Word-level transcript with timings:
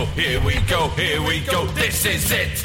go. 0.00 0.06
Here 0.12 0.40
we 0.44 0.60
go. 0.60 0.88
Here 0.88 1.22
we 1.22 1.40
go. 1.40 1.66
This 1.66 2.06
is 2.06 2.30
it. 2.32 2.64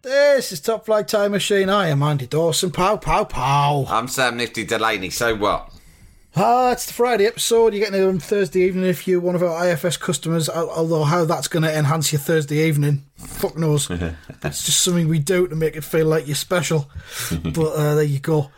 This 0.00 0.52
is 0.52 0.60
Top 0.60 0.86
Flight 0.86 1.08
Time 1.08 1.32
Machine. 1.32 1.68
I 1.68 1.88
am 1.88 2.02
Andy 2.02 2.26
Dawson. 2.26 2.70
Pow, 2.70 2.96
pow, 2.96 3.24
pow. 3.24 3.84
I'm 3.88 4.08
Sam 4.08 4.36
Nifty 4.36 4.64
Delaney. 4.64 5.10
So 5.10 5.34
what? 5.36 5.70
Ah, 6.36 6.72
it's 6.72 6.86
the 6.86 6.94
Friday 6.94 7.26
episode. 7.26 7.74
You're 7.74 7.84
getting 7.84 8.00
it 8.00 8.06
on 8.06 8.18
Thursday 8.18 8.60
evening 8.60 8.84
if 8.84 9.06
you're 9.06 9.20
one 9.20 9.34
of 9.34 9.42
our 9.42 9.68
IFS 9.68 9.96
customers. 9.96 10.48
Although 10.48 11.04
how 11.04 11.24
that's 11.24 11.48
going 11.48 11.64
to 11.64 11.76
enhance 11.76 12.12
your 12.12 12.20
Thursday 12.20 12.66
evening, 12.66 13.04
fuck 13.16 13.58
knows. 13.58 13.90
it's 13.90 14.64
just 14.64 14.82
something 14.82 15.08
we 15.08 15.18
do 15.18 15.48
to 15.48 15.56
make 15.56 15.76
it 15.76 15.84
feel 15.84 16.06
like 16.06 16.26
you're 16.26 16.36
special. 16.36 16.88
but 17.42 17.72
uh, 17.72 17.94
there 17.96 18.04
you 18.04 18.20
go. 18.20 18.50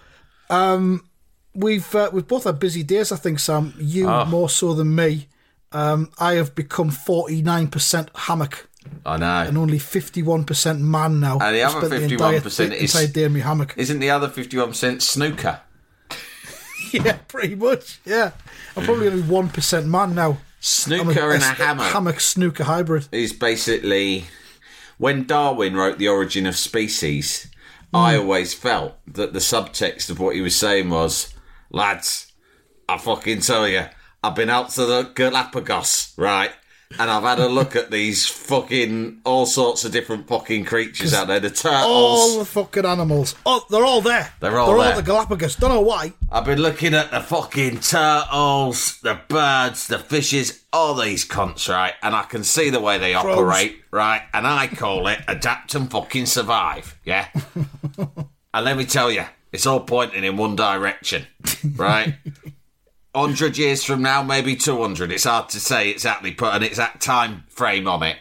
Um, 0.48 1.08
we've 1.54 1.92
uh, 1.94 2.10
we've 2.12 2.28
both 2.28 2.44
had 2.44 2.60
busy 2.60 2.82
days. 2.82 3.10
I 3.10 3.16
think 3.16 3.40
Sam, 3.40 3.74
you 3.78 4.06
more 4.26 4.48
so 4.48 4.74
than 4.74 4.94
me. 4.94 5.26
Um, 5.72 6.10
I 6.18 6.34
have 6.34 6.54
become 6.54 6.90
49% 6.90 8.08
hammock 8.14 8.68
I 9.06 9.16
know. 9.18 9.26
and 9.48 9.56
only 9.56 9.78
51% 9.78 10.80
man 10.80 11.20
now. 11.20 11.38
And 11.38 11.54
the 11.54 11.62
other 11.62 11.86
spent 11.86 12.08
the 12.08 12.12
entire, 12.14 12.40
51% 12.40 12.72
is- 12.74 12.94
entire 12.94 13.06
day 13.12 13.24
in 13.24 13.32
my 13.34 13.38
hammock. 13.40 13.74
Isn't 13.76 14.00
the 14.00 14.10
other 14.10 14.28
51% 14.28 15.00
snooker? 15.02 15.60
Yeah, 16.92 17.18
pretty 17.28 17.54
much. 17.54 18.00
Yeah, 18.04 18.32
I'm 18.76 18.84
probably 18.84 19.06
only 19.06 19.22
one 19.22 19.48
percent 19.48 19.86
man 19.86 20.14
now. 20.16 20.38
Snooker 20.58 21.30
and 21.34 21.42
a 21.42 21.46
hammer 21.46 21.84
hammock 21.84 22.18
snooker 22.18 22.64
hybrid. 22.64 23.06
is 23.12 23.32
basically 23.32 24.24
when 24.98 25.24
Darwin 25.24 25.76
wrote 25.76 25.98
The 25.98 26.08
Origin 26.08 26.46
of 26.46 26.56
Species. 26.56 27.46
I 27.94 28.14
Hmm. 28.14 28.22
always 28.22 28.54
felt 28.54 28.94
that 29.06 29.32
the 29.34 29.38
subtext 29.38 30.10
of 30.10 30.18
what 30.18 30.34
he 30.34 30.40
was 30.40 30.56
saying 30.56 30.90
was, 30.90 31.32
lads, 31.70 32.32
I 32.88 32.98
fucking 32.98 33.40
tell 33.42 33.68
you, 33.68 33.84
I've 34.22 34.34
been 34.34 34.50
out 34.50 34.70
to 34.70 34.84
the 34.84 35.02
Galapagos, 35.14 36.12
right? 36.16 36.50
And 36.98 37.08
I've 37.08 37.22
had 37.22 37.38
a 37.38 37.48
look 37.48 37.76
at 37.76 37.90
these 37.92 38.26
fucking 38.26 39.20
all 39.24 39.46
sorts 39.46 39.84
of 39.84 39.92
different 39.92 40.26
fucking 40.26 40.64
creatures 40.64 41.14
out 41.14 41.28
there. 41.28 41.38
The 41.38 41.48
turtles. 41.48 41.86
All 41.86 42.38
the 42.40 42.44
fucking 42.44 42.84
animals. 42.84 43.36
Oh, 43.46 43.64
they're 43.70 43.84
all 43.84 44.00
there. 44.00 44.32
They're 44.40 44.58
all 44.58 44.66
they're 44.66 44.76
all 44.76 44.82
there. 44.82 44.92
at 44.92 44.96
the 44.96 45.02
Galapagos. 45.02 45.54
Don't 45.54 45.70
know 45.70 45.80
why. 45.80 46.12
I've 46.32 46.44
been 46.44 46.60
looking 46.60 46.92
at 46.92 47.12
the 47.12 47.20
fucking 47.20 47.80
turtles, 47.80 49.00
the 49.02 49.20
birds, 49.28 49.86
the 49.86 50.00
fishes, 50.00 50.64
all 50.72 50.94
these 50.94 51.24
cunts, 51.26 51.72
right? 51.72 51.94
And 52.02 52.14
I 52.14 52.24
can 52.24 52.42
see 52.42 52.70
the 52.70 52.80
way 52.80 52.98
they 52.98 53.14
operate, 53.14 53.80
right? 53.92 54.22
And 54.34 54.46
I 54.46 54.66
call 54.66 55.06
it 55.06 55.20
adapt 55.28 55.76
and 55.76 55.88
fucking 55.88 56.26
survive, 56.26 56.98
yeah? 57.04 57.28
and 58.52 58.64
let 58.64 58.76
me 58.76 58.84
tell 58.84 59.12
you, 59.12 59.24
it's 59.52 59.64
all 59.64 59.80
pointing 59.80 60.24
in 60.24 60.36
one 60.36 60.56
direction, 60.56 61.26
right? 61.76 62.14
100 63.12 63.58
years 63.58 63.82
from 63.84 64.02
now, 64.02 64.22
maybe 64.22 64.56
200. 64.56 65.10
It's 65.12 65.24
hard 65.24 65.48
to 65.50 65.60
say 65.60 65.90
exactly, 65.90 66.32
put 66.32 66.54
an 66.54 66.62
exact 66.62 67.02
time 67.02 67.44
frame 67.48 67.88
on 67.88 68.02
it. 68.02 68.16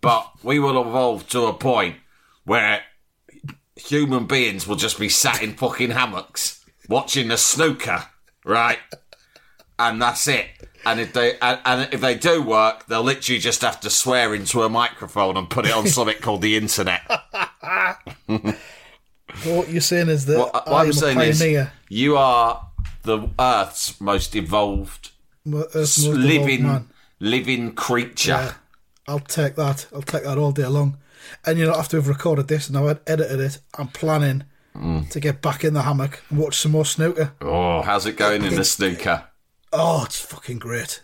But 0.00 0.30
we 0.42 0.58
will 0.58 0.80
evolve 0.80 1.28
to 1.30 1.46
a 1.46 1.52
point 1.52 1.96
where 2.44 2.82
human 3.76 4.26
beings 4.26 4.66
will 4.66 4.76
just 4.76 4.98
be 4.98 5.08
sat 5.08 5.42
in 5.42 5.54
fucking 5.54 5.90
hammocks 5.90 6.64
watching 6.88 7.28
the 7.28 7.38
snooker, 7.38 8.04
right? 8.44 8.78
And 9.78 10.00
that's 10.00 10.26
it. 10.28 10.46
And 10.84 11.00
if 11.00 11.12
they 11.12 11.38
and, 11.40 11.60
and 11.64 11.92
if 11.92 12.00
they 12.00 12.14
do 12.14 12.42
work, 12.42 12.86
they'll 12.86 13.02
literally 13.02 13.40
just 13.40 13.62
have 13.62 13.80
to 13.80 13.90
swear 13.90 14.34
into 14.34 14.62
a 14.62 14.68
microphone 14.68 15.36
and 15.36 15.48
put 15.50 15.66
it 15.66 15.72
on 15.72 15.86
something 15.86 16.16
called 16.20 16.42
the 16.42 16.56
internet. 16.56 17.02
What 19.44 19.68
you're 19.68 19.80
saying 19.80 20.08
is 20.08 20.26
that 20.26 20.38
What, 20.38 20.52
what 20.54 20.68
I'm 20.68 20.90
a 20.90 20.92
saying 20.92 21.20
is, 21.20 21.68
you 21.88 22.16
are 22.16 22.67
the 23.02 23.28
Earth's 23.38 24.00
most 24.00 24.34
evolved, 24.36 25.10
Earth's 25.46 26.04
most 26.04 26.16
living, 26.18 26.62
man. 26.64 26.88
living 27.20 27.72
creature. 27.74 28.30
Yeah, 28.32 28.52
I'll 29.06 29.20
take 29.20 29.56
that. 29.56 29.86
I'll 29.94 30.02
take 30.02 30.24
that 30.24 30.38
all 30.38 30.52
day 30.52 30.66
long. 30.66 30.98
And 31.44 31.58
you 31.58 31.66
know, 31.66 31.74
after 31.74 31.96
we've 31.96 32.08
recorded 32.08 32.48
this 32.48 32.68
and 32.68 32.76
I've 32.78 33.00
edited 33.06 33.40
it, 33.40 33.58
I'm 33.76 33.88
planning 33.88 34.44
Mm. 34.76 35.10
to 35.10 35.18
get 35.18 35.42
back 35.42 35.64
in 35.64 35.74
the 35.74 35.82
hammock 35.82 36.22
and 36.30 36.38
watch 36.38 36.56
some 36.58 36.70
more 36.72 36.84
snooker. 36.84 37.32
Oh, 37.40 37.82
how's 37.82 38.06
it 38.06 38.16
going 38.16 38.44
in 38.44 38.54
the 38.54 38.64
snooker? 38.64 39.24
Oh, 39.72 40.04
it's 40.04 40.20
fucking 40.20 40.58
great. 40.60 41.02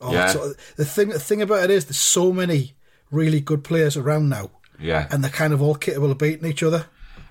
Oh, 0.00 0.12
Yeah. 0.12 0.30
it's- 0.30 0.54
the 0.76 0.84
thing, 0.84 1.08
the 1.08 1.18
thing 1.18 1.42
about 1.42 1.64
it 1.64 1.70
is, 1.70 1.86
there's 1.86 1.96
so 1.96 2.32
many 2.32 2.74
really 3.10 3.40
good 3.40 3.64
players 3.64 3.96
around 3.96 4.28
now, 4.28 4.50
Yeah, 4.78 5.08
and 5.10 5.24
they're 5.24 5.30
kind 5.30 5.52
of 5.52 5.60
all 5.60 5.74
capable 5.74 6.12
of 6.12 6.18
beating 6.18 6.46
each 6.48 6.62
other. 6.62 6.86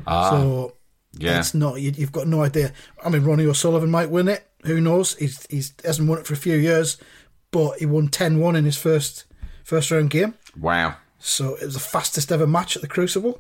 so 0.05 0.73
yeah. 1.14 1.40
it's 1.40 1.53
not 1.53 1.80
you, 1.81 1.92
you've 1.96 2.12
got 2.12 2.28
no 2.28 2.44
idea. 2.44 2.74
I 3.03 3.09
mean, 3.09 3.24
Ronnie 3.24 3.46
O'Sullivan 3.46 3.92
might 3.92 4.09
win 4.09 4.28
it. 4.28 4.47
Who 4.66 4.81
knows? 4.81 5.16
He's 5.16 5.46
he's 5.50 5.74
hasn't 5.84 6.09
won 6.09 6.20
it 6.20 6.28
for 6.28 6.34
a 6.34 6.38
few 6.38 6.56
years, 6.56 6.97
but 7.52 7.80
he 7.80 7.86
won 7.86 8.09
10-1 8.09 8.58
in 8.58 8.66
his 8.66 8.78
first 8.78 9.25
first 9.64 9.92
round 9.92 10.09
game. 10.09 10.36
Wow. 10.59 10.96
So 11.18 11.56
it 11.56 11.66
was 11.66 11.74
the 11.74 11.80
fastest 11.80 12.31
ever 12.31 12.47
match 12.47 12.75
at 12.75 12.81
the 12.81 12.88
Crucible. 12.88 13.38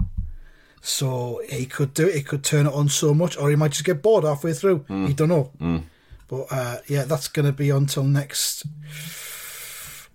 So 0.81 1.41
he 1.49 1.65
could 1.65 1.93
do 1.93 2.07
it. 2.07 2.15
He 2.15 2.21
could 2.23 2.43
turn 2.43 2.65
it 2.65 2.73
on 2.73 2.87
so 2.89 3.13
much, 3.13 3.37
or 3.37 3.49
he 3.49 3.55
might 3.55 3.71
just 3.71 3.83
get 3.83 4.01
bored 4.01 4.23
halfway 4.23 4.53
through. 4.53 4.85
You 4.89 5.13
don't 5.13 5.29
know. 5.29 5.83
But 6.29 6.45
uh, 6.51 6.77
yeah, 6.87 7.03
that's 7.05 7.27
going 7.27 7.47
to 7.47 7.51
be 7.51 7.69
until 7.69 8.03
next 8.03 8.65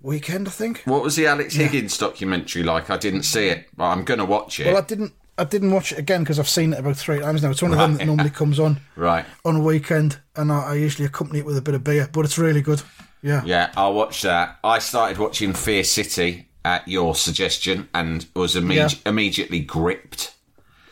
weekend, 0.00 0.46
I 0.46 0.52
think. 0.52 0.82
What 0.84 1.02
was 1.02 1.16
the 1.16 1.26
Alex 1.26 1.54
Higgins 1.54 1.98
documentary 1.98 2.62
like? 2.62 2.88
I 2.88 2.96
didn't 2.96 3.24
see 3.24 3.48
it, 3.48 3.66
but 3.76 3.84
I'm 3.84 4.04
going 4.04 4.20
to 4.20 4.24
watch 4.24 4.60
it. 4.60 4.66
Well, 4.66 4.76
I 4.76 4.86
didn't. 4.86 5.12
I 5.36 5.44
didn't 5.44 5.72
watch 5.72 5.92
it 5.92 5.98
again 5.98 6.22
because 6.22 6.38
I've 6.38 6.48
seen 6.48 6.72
it 6.72 6.78
about 6.78 6.96
three 6.96 7.18
times 7.20 7.42
now. 7.42 7.50
It's 7.50 7.62
one 7.62 7.72
of 7.72 7.78
them 7.78 7.94
that 7.96 8.06
normally 8.06 8.30
comes 8.42 8.60
on 8.60 8.80
right. 8.96 9.24
on 9.44 9.56
a 9.56 9.60
weekend, 9.60 10.18
and 10.36 10.52
I, 10.52 10.72
I 10.72 10.74
usually 10.74 11.06
accompany 11.06 11.40
it 11.40 11.46
with 11.46 11.56
a 11.56 11.62
bit 11.62 11.74
of 11.74 11.82
beer. 11.82 12.08
But 12.12 12.24
it's 12.24 12.38
really 12.38 12.62
good. 12.62 12.82
Yeah. 13.22 13.42
Yeah, 13.44 13.72
I'll 13.76 13.94
watch 13.94 14.22
that. 14.22 14.58
I 14.62 14.78
started 14.78 15.18
watching 15.18 15.54
Fear 15.54 15.84
City 15.84 16.48
at 16.64 16.86
your 16.86 17.14
suggestion 17.14 17.88
and 17.94 18.26
was 18.36 18.54
imme- 18.54 18.74
Yeah. 18.74 18.88
immediately 19.06 19.60
gripped. 19.60 20.34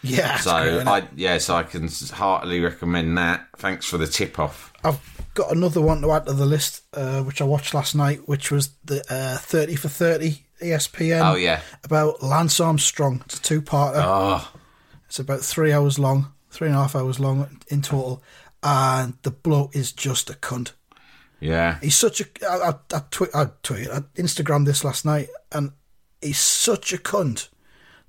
Yeah. 0.03 0.39
So 0.39 0.83
great? 0.83 0.87
I 0.87 1.09
yeah, 1.15 1.39
so 1.39 1.55
I 1.55 1.63
can 1.63 1.89
heartily 2.13 2.61
recommend 2.61 3.17
that. 3.19 3.47
Thanks 3.59 3.87
for 3.87 3.99
the 3.99 4.07
tip 4.07 4.39
off. 4.39 4.73
I've 4.83 4.99
got 5.35 5.53
another 5.53 5.81
one 5.81 6.03
to 6.03 6.11
add 6.13 6.27
to 6.27 6.33
the 6.33 6.47
list, 6.47 6.83
uh, 6.95 7.23
which 7.23 7.41
I 7.41 7.45
watched 7.45 7.75
last 7.75 7.95
night, 7.95 8.27
which 8.29 8.51
was 8.51 8.71
the 8.85 9.05
uh, 9.09 9.39
30 9.39 9.77
for 9.77 9.89
30 9.89 10.43
ESPN. 10.63 11.33
Oh, 11.33 11.35
yeah. 11.37 11.61
About 11.85 12.23
Lance 12.23 12.61
Armstrong. 12.61 13.23
It's 13.27 13.39
a 13.39 13.43
two 13.43 13.61
parter. 13.63 14.03
Oh, 14.05 14.51
It's 15.07 15.19
about 15.19 15.41
three 15.41 15.73
hours 15.73 15.99
long, 15.99 16.33
three 16.51 16.69
and 16.69 16.77
a 16.77 16.81
half 16.81 16.97
hours 16.97 17.21
long 17.21 17.61
in 17.69 17.83
total. 17.83 18.23
And 18.63 19.15
the 19.23 19.31
bloke 19.31 19.75
is 19.77 19.93
just 19.93 20.31
a 20.31 20.35
cunt. 20.35 20.73
yeah. 21.41 21.79
He's 21.83 21.97
such 21.97 22.21
a. 22.21 22.25
I, 22.49 22.69
I, 22.71 22.75
I, 22.97 23.03
tweet, 23.11 23.31
I, 23.35 23.47
tweet, 23.63 23.89
I 23.91 24.01
Instagrammed 24.17 24.67
this 24.67 24.85
last 24.85 25.05
night, 25.05 25.29
and 25.51 25.73
he's 26.21 26.39
such 26.39 26.93
a 26.93 26.97
cunt 26.99 27.49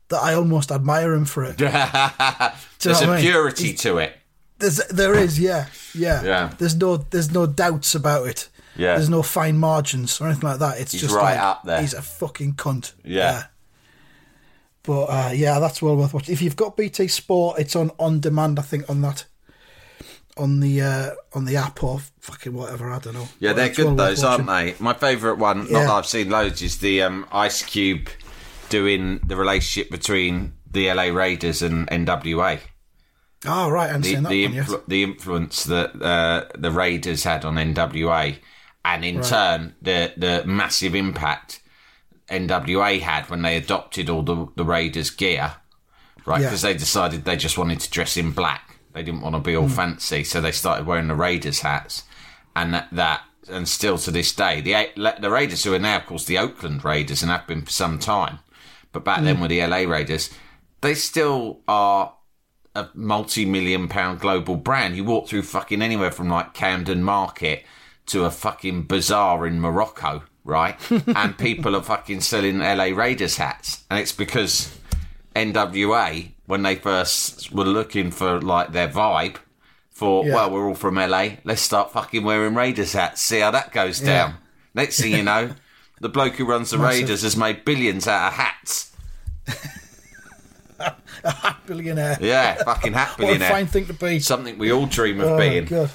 that 0.09 0.21
I 0.21 0.35
almost 0.35 0.71
admire 0.71 1.13
him 1.13 1.25
for 1.25 1.43
it. 1.43 1.57
There's 1.57 1.73
a 3.01 3.05
I 3.05 3.15
mean? 3.15 3.19
purity 3.21 3.73
to 3.73 3.97
it. 3.97 4.15
There's, 4.59 4.77
there 4.87 5.15
is, 5.15 5.39
yeah, 5.39 5.65
yeah, 5.95 6.23
Yeah. 6.23 6.53
There's 6.57 6.75
no, 6.75 6.97
there's 6.97 7.31
no 7.31 7.47
doubts 7.47 7.95
about 7.95 8.27
it. 8.27 8.47
Yeah. 8.75 8.95
There's 8.95 9.09
no 9.09 9.21
fine 9.23 9.57
margins 9.57 10.19
or 10.19 10.27
anything 10.27 10.49
like 10.49 10.59
that. 10.59 10.79
It's 10.79 10.91
He's 10.91 11.01
just 11.01 11.15
right 11.15 11.35
like, 11.35 11.39
up 11.39 11.63
there. 11.63 11.81
He's 11.81 11.93
a 11.93 12.01
fucking 12.01 12.53
cunt. 12.53 12.93
Yeah. 13.03 13.43
But 14.83 15.03
uh, 15.05 15.31
yeah, 15.33 15.59
that's 15.59 15.81
well 15.81 15.95
worth 15.95 16.13
watching. 16.13 16.33
If 16.33 16.41
you've 16.41 16.55
got 16.55 16.75
BT 16.75 17.07
Sport, 17.07 17.59
it's 17.59 17.75
on 17.75 17.91
on 17.99 18.19
demand. 18.19 18.59
I 18.59 18.63
think 18.63 18.89
on 18.89 19.01
that, 19.01 19.25
on 20.35 20.59
the 20.59 20.81
uh, 20.81 21.11
on 21.33 21.45
the 21.45 21.55
app 21.55 21.83
or 21.83 21.99
fucking 22.19 22.53
whatever. 22.53 22.91
I 22.91 22.99
don't 22.99 23.13
know. 23.13 23.27
Yeah, 23.39 23.51
But 23.51 23.55
they're 23.55 23.65
well 23.67 23.75
good 23.75 23.85
worth 23.85 23.97
those, 23.97 24.23
aren't 24.23 24.47
they? 24.47 24.75
My 24.79 24.93
favourite 24.93 25.37
one, 25.37 25.71
not 25.71 25.83
that 25.83 25.89
I've 25.89 26.05
seen 26.05 26.29
loads, 26.29 26.61
is 26.61 26.79
the 26.79 27.01
um, 27.03 27.25
Ice 27.31 27.63
Cube 27.63 28.09
doing 28.67 29.19
the 29.25 29.37
relationship 29.37 29.89
between 29.89 30.53
the 30.69 30.91
LA 30.91 31.03
Raiders 31.03 31.61
and 31.61 31.87
NWA. 31.87 32.59
Oh 33.45 33.69
right, 33.69 33.85
I 33.85 33.87
haven't 33.87 34.01
the 34.03 34.13
seen 34.13 34.23
that 34.23 34.29
the, 34.29 34.47
influ- 34.47 34.85
the 34.87 35.03
influence 35.03 35.63
that 35.65 36.01
uh, 36.01 36.45
the 36.57 36.71
Raiders 36.71 37.23
had 37.23 37.45
on 37.45 37.55
NWA, 37.55 38.37
and 38.85 39.05
in 39.05 39.21
turn 39.21 39.75
the 39.81 40.13
the 40.17 40.43
massive 40.45 40.95
impact 40.95 41.61
NWA 42.29 42.99
had 42.99 43.29
when 43.29 43.41
they 43.41 43.57
adopted 43.57 44.09
all 44.09 44.23
the, 44.23 44.47
the 44.55 44.65
Raiders 44.65 45.09
gear, 45.09 45.55
right? 46.25 46.41
Yeah. 46.41 46.47
Because 46.47 46.61
they 46.61 46.73
decided 46.73 47.25
they 47.25 47.35
just 47.35 47.57
wanted 47.57 47.79
to 47.81 47.89
dress 47.89 48.17
in 48.17 48.31
black. 48.31 48.79
They 48.93 49.03
didn't 49.03 49.21
want 49.21 49.35
to 49.35 49.41
be 49.41 49.55
all 49.55 49.67
hmm. 49.67 49.73
fancy, 49.73 50.23
so 50.23 50.39
they 50.41 50.51
started 50.51 50.85
wearing 50.85 51.07
the 51.07 51.15
Raiders 51.15 51.61
hats, 51.61 52.03
and 52.55 52.73
that, 52.73 52.87
that 52.91 53.21
and 53.49 53.67
still 53.67 53.97
to 53.99 54.11
this 54.11 54.33
day, 54.33 54.61
the 54.61 55.13
the 55.19 55.31
Raiders 55.31 55.63
who 55.63 55.73
are 55.73 55.79
now, 55.79 55.97
of 55.97 56.05
course, 56.05 56.25
the 56.25 56.37
Oakland 56.37 56.85
Raiders 56.85 57.21
and 57.21 57.31
have 57.31 57.47
been 57.47 57.63
for 57.63 57.71
some 57.71 57.99
time, 57.99 58.39
but 58.91 59.03
back 59.03 59.23
then 59.23 59.37
hmm. 59.37 59.43
were 59.43 59.47
the 59.47 59.65
LA 59.65 59.79
Raiders. 59.79 60.29
They 60.81 60.95
still 60.95 61.61
are 61.67 62.13
a 62.75 62.89
multi-million 62.93 63.87
pound 63.87 64.19
global 64.19 64.57
brand. 64.57 64.95
You 64.95 65.05
walk 65.05 65.27
through 65.27 65.43
fucking 65.43 65.81
anywhere 65.81 66.11
from 66.11 66.29
like 66.29 66.53
Camden 66.53 67.03
Market 67.03 67.63
to 68.07 68.25
a 68.25 68.31
fucking 68.31 68.83
bazaar 68.83 69.45
in 69.47 69.59
Morocco, 69.61 70.23
right? 70.43 70.77
and 71.07 71.37
people 71.37 71.75
are 71.75 71.81
fucking 71.83 72.21
selling 72.21 72.59
LA 72.59 72.85
Raiders 72.85 73.37
hats, 73.37 73.83
and 73.89 73.99
it's 73.99 74.11
because 74.11 74.77
NWA 75.35 76.29
when 76.45 76.61
they 76.63 76.75
first 76.75 77.51
were 77.51 77.63
looking 77.63 78.11
for 78.11 78.41
like 78.41 78.71
their 78.71 78.87
vibe. 78.89 79.37
Thought, 79.95 80.25
Yeah. 80.25 80.33
well, 80.35 80.51
we're 80.51 80.67
all 80.67 80.73
from 80.75 80.95
LA. 80.95 81.37
Let's 81.43 81.61
start 81.61 81.91
fucking 81.93 82.23
wearing 82.23 82.55
Raiders 82.55 82.93
hats. 82.93 83.21
See 83.21 83.39
how 83.39 83.51
that 83.51 83.71
goes 83.71 83.99
down. 83.99 84.35
Next 84.73 84.99
thing 84.99 85.11
you 85.11 85.21
know, 85.23 85.51
the 86.01 86.09
bloke 86.09 86.33
who 86.33 86.45
runs 86.45 86.71
the 86.71 86.79
Raiders 86.79 87.21
has 87.21 87.37
made 87.37 87.63
billions 87.63 88.07
out 88.07 88.29
of 88.29 88.33
hats. 88.33 88.91
A 91.23 91.31
hat 91.31 91.57
billionaire. 91.65 92.17
Yeah, 92.19 92.55
fucking 92.63 92.93
hat 92.93 93.09
What 93.09 93.15
a 93.19 93.21
billionaire. 93.21 93.49
fine 93.51 93.67
thing 93.67 93.85
to 93.85 93.93
be. 93.93 94.19
Something 94.19 94.57
we 94.57 94.71
all 94.71 94.87
dream 94.87 95.21
of 95.21 95.29
Oh, 95.29 95.37
being. 95.37 95.65
God. 95.65 95.89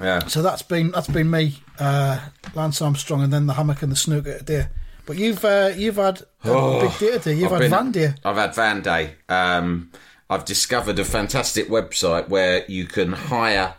Yeah. 0.00 0.26
So 0.26 0.42
that's 0.42 0.62
been 0.62 0.90
that's 0.90 1.08
been 1.08 1.30
me, 1.30 1.54
uh, 1.78 2.20
Lance 2.54 2.82
Armstrong, 2.82 3.22
and 3.22 3.32
then 3.32 3.46
the 3.46 3.54
hammock 3.54 3.82
and 3.82 3.90
the 3.90 3.96
snooker 3.96 4.38
today. 4.38 4.68
But 5.06 5.16
you've 5.18 5.44
uh, 5.44 5.72
you've 5.76 5.96
had 5.96 6.22
a 6.44 6.80
big 6.98 7.20
today. 7.22 7.34
You've 7.34 7.52
Oh, 7.52 7.54
I've 7.56 7.60
had 7.62 7.70
been- 7.70 7.70
Van 7.70 7.92
Day. 7.92 8.14
I've 8.24 8.36
had 8.36 8.54
Van 8.54 8.80
Day. 8.82 9.14
Um, 9.28 9.90
I've 10.28 10.44
discovered 10.44 10.98
a 10.98 11.04
fantastic 11.04 11.68
website 11.68 12.28
where 12.28 12.64
you 12.68 12.86
can 12.86 13.12
hire 13.12 13.74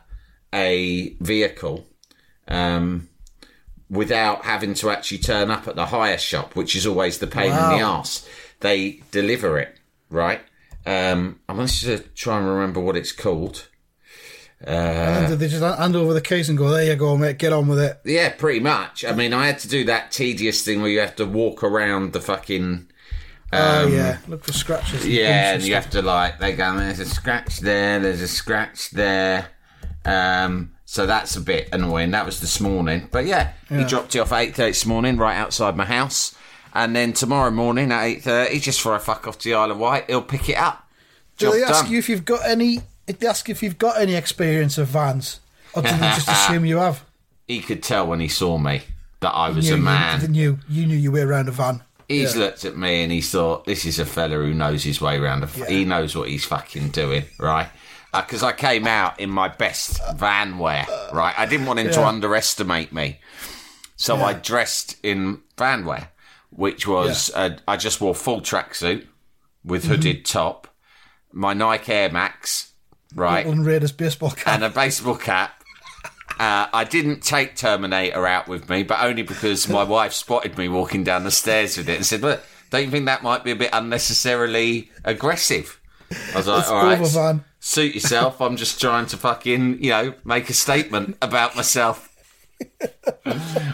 a 0.54 1.10
vehicle 1.19 1.86
um, 2.48 3.10
without 3.90 4.46
having 4.46 4.74
to 4.75 4.90
actually 4.90 5.18
turn 5.18 5.52
up 5.52 5.68
at 5.68 5.75
the 5.75 5.88
hire 5.88 6.18
shop, 6.18 6.56
which 6.56 6.75
is 6.75 6.88
always 6.88 7.18
the 7.19 7.28
pain 7.28 7.52
in 7.52 7.58
the 7.78 7.84
ass. 7.86 8.25
They 8.62 9.02
deliver 9.12 9.60
it, 9.60 9.78
right? 10.10 10.40
Um, 10.86 11.42
I'm 11.50 11.58
going 11.58 11.68
to 11.68 12.00
try 12.16 12.38
and 12.38 12.48
remember 12.48 12.80
what 12.80 12.96
it's 12.96 13.12
called. 13.12 13.68
Uh, 14.65 14.69
and 14.69 15.33
they 15.33 15.48
just 15.48 15.62
hand 15.63 15.95
over 15.95 16.13
the 16.15 16.21
case 16.21 16.50
and 16.50 16.57
go, 16.57 16.69
"There 16.69 16.83
you 16.83 16.95
go, 16.95 17.15
mate. 17.15 17.38
Get 17.38 17.54
on 17.54 17.68
with 17.68 17.80
it." 17.80 18.00
Yeah, 18.04 18.30
pretty 18.30 18.59
much. 18.59 19.06
I 19.06 19.13
mean, 19.13 19.31
I 19.33 19.45
had 19.48 19.59
to 19.59 19.68
do 19.68 19.83
that 19.86 20.12
tedious 20.12 20.63
thing 20.63 20.81
where 20.81 20.89
you 20.89 21.00
have 21.00 21.15
to 21.18 21.25
walk 21.25 21.63
around 21.63 22.13
the 22.13 22.19
fucking. 22.21 22.88
oh 23.54 23.88
yeah, 23.88 24.18
look 24.27 24.44
for 24.44 24.54
scratches. 24.54 25.04
and 25.04 25.04
Um, 25.04 25.09
Yeah, 25.12 25.54
and 25.54 25.63
you 25.63 25.75
have 25.75 25.89
to 25.92 26.01
like 26.01 26.39
they 26.39 26.54
go. 26.54 26.75
There's 26.77 27.00
a 27.00 27.06
scratch 27.06 27.59
there. 27.59 28.00
There's 28.00 28.21
a 28.21 28.27
scratch 28.27 28.89
there. 28.92 29.48
Um, 30.06 30.71
so 30.86 31.06
that's 31.06 31.36
a 31.36 31.42
bit 31.42 31.69
annoying. 31.71 32.12
That 32.12 32.25
was 32.25 32.39
this 32.39 32.59
morning, 32.59 33.09
but 33.12 33.25
yeah, 33.25 33.51
he 33.69 33.83
dropped 33.83 34.15
it 34.15 34.19
off 34.19 34.31
at 34.31 34.39
eight 34.39 34.56
thirty 34.56 34.71
this 34.71 34.86
morning, 34.88 35.18
right 35.18 35.36
outside 35.38 35.75
my 35.77 35.86
house. 35.86 36.33
And 36.74 36.95
then 36.95 37.13
tomorrow 37.13 37.51
morning 37.51 37.92
at 37.92 38.04
eight 38.06 38.24
thirty, 38.24 38.59
just 38.59 38.81
for 38.81 38.95
a 38.95 39.00
fuck 39.00 39.27
off 39.27 39.38
to 39.39 39.50
the 39.50 39.56
Isle 39.56 39.71
of 39.71 39.77
Wight, 39.77 40.06
he'll 40.07 40.21
pick 40.21 40.50
it 40.50 40.57
up. 40.57 40.88
Do 41.38 41.45
Job 41.48 41.54
they 41.54 41.63
ask 41.63 41.83
done. 41.83 41.92
you 41.92 42.00
if 42.00 42.09
you've 42.09 42.25
got 42.25 42.44
any? 42.48 42.81
They 43.07 43.25
ask 43.27 43.50
if 43.50 43.63
you've 43.63 43.77
got 43.77 44.00
any 44.00 44.15
experience 44.15 44.77
of 44.77 44.88
vans, 44.89 45.39
or 45.74 45.81
do 45.81 45.89
they 45.89 45.98
just 45.98 46.27
assume 46.27 46.65
you 46.65 46.77
have? 46.77 47.04
He 47.48 47.62
could 47.62 47.81
tell 47.81 48.06
when 48.06 48.19
he 48.19 48.27
saw 48.27 48.57
me 48.57 48.81
that 49.21 49.30
I 49.31 49.50
was 49.51 49.69
You, 49.69 49.75
a 49.75 49.77
man. 49.77 50.19
You, 50.21 50.27
knew 50.27 50.59
you 50.68 50.86
knew 50.86 50.98
you 50.98 51.12
were 51.13 51.25
around 51.25 51.48
a 51.48 51.51
van. 51.51 51.81
He's 52.09 52.36
looked 52.36 52.65
at 52.65 52.75
me 52.75 53.04
and 53.04 53.12
he's 53.12 53.31
thought, 53.31 53.63
this 53.65 53.86
is 53.86 54.00
a 54.00 54.06
fella 54.06 54.36
who 54.36 54.54
knows 54.54 54.83
his 54.83 55.00
way 55.00 55.18
around. 55.18 55.44
A 55.44 55.45
f- 55.45 55.68
He 55.69 55.86
knows 55.86 56.13
what 56.13 56.27
he's 56.27 56.44
fucking 56.44 56.89
doing, 56.89 57.24
right? 57.39 57.69
Because 58.13 58.44
I 58.44 58.51
came 58.51 58.86
out 58.86 59.18
in 59.21 59.30
my 59.30 59.48
best 59.48 60.01
van 60.18 60.57
wear, 60.57 60.86
right? 61.13 61.33
I 61.39 61.45
didn't 61.45 61.68
want 61.68 61.80
him 61.80 61.89
to 61.92 62.06
underestimate 62.06 62.92
me. 62.92 63.19
So 63.95 64.18
I 64.18 64.33
dressed 64.33 64.98
in 65.01 65.39
van 65.57 65.86
wear, 65.86 66.09
which 66.50 66.86
was, 66.86 67.31
uh, 67.33 67.57
I 67.65 67.77
just 67.77 68.01
wore 68.01 68.13
full 68.13 68.42
tracksuit 68.42 69.06
with 69.63 69.83
Mm-hmm. 69.83 69.92
hooded 69.94 70.25
top, 70.25 70.68
my 71.31 71.54
Nike 71.54 71.94
Air 71.94 72.09
Max, 72.12 72.67
right? 73.15 73.45
Baseball 73.45 74.31
cap. 74.31 74.56
and 74.56 74.63
a 74.63 74.69
baseball 74.69 75.15
cap. 75.15 75.63
Uh, 76.39 76.68
I 76.71 76.83
didn't 76.83 77.24
take 77.24 77.56
Terminator 77.56 78.27
out 78.27 78.48
with 78.48 78.69
me, 78.69 78.83
but 78.83 79.01
only 79.01 79.24
because 79.24 79.68
my 79.68 79.83
wife 79.95 80.13
spotted 80.13 80.57
me 80.57 80.69
walking 80.69 81.04
down 81.04 81.24
the 81.24 81.31
stairs 81.31 81.77
with 81.77 81.89
it 81.89 81.95
and 81.95 82.06
said, 82.06 82.21
"But 82.21 82.44
don't 82.69 82.86
you 82.86 82.92
think 82.92 83.06
that 83.06 83.24
might 83.24 83.44
be 83.44 83.51
a 83.51 83.56
bit 83.56 83.71
unnecessarily 83.74 84.92
aggressive?" 85.04 85.80
I 86.12 86.38
was 86.38 86.48
like, 86.48 86.59
It's 86.59 86.69
"All 86.69 86.83
right, 86.83 87.00
over, 87.00 87.09
Van." 87.09 87.44
suit 87.59 87.95
yourself. 87.95 88.39
I'm 88.39 88.56
just 88.56 88.80
trying 88.80 89.07
to 89.07 89.18
fucking, 89.18 89.83
you 89.83 89.89
know, 89.89 90.13
make 90.24 90.50
a 90.50 90.54
statement 90.54 91.18
about 91.21 91.56
myself." 91.56 92.13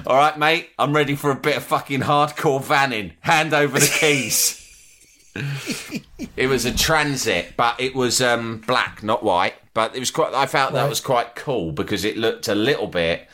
All 0.07 0.15
right, 0.15 0.37
mate. 0.37 0.69
I'm 0.79 0.93
ready 0.95 1.15
for 1.15 1.31
a 1.31 1.35
bit 1.35 1.57
of 1.57 1.63
fucking 1.63 2.01
hardcore 2.01 2.61
vanning. 2.63 3.13
Hand 3.21 3.53
over 3.53 3.79
the 3.79 3.87
keys. 3.99 4.62
It 5.35 6.47
was 6.47 6.65
a 6.65 6.73
transit, 6.75 7.53
but 7.57 7.79
it 7.79 7.95
was 7.95 8.21
um, 8.21 8.59
black, 8.67 9.01
not 9.03 9.23
white. 9.23 9.55
But 9.73 9.95
it 9.95 9.99
was 9.99 10.11
quite. 10.11 10.33
I 10.33 10.45
felt 10.45 10.73
that 10.73 10.87
was 10.89 10.99
quite 10.99 11.35
cool 11.35 11.71
because 11.71 12.05
it 12.05 12.17
looked 12.17 12.47
a 12.47 12.55
little 12.55 12.87
bit 12.87 13.27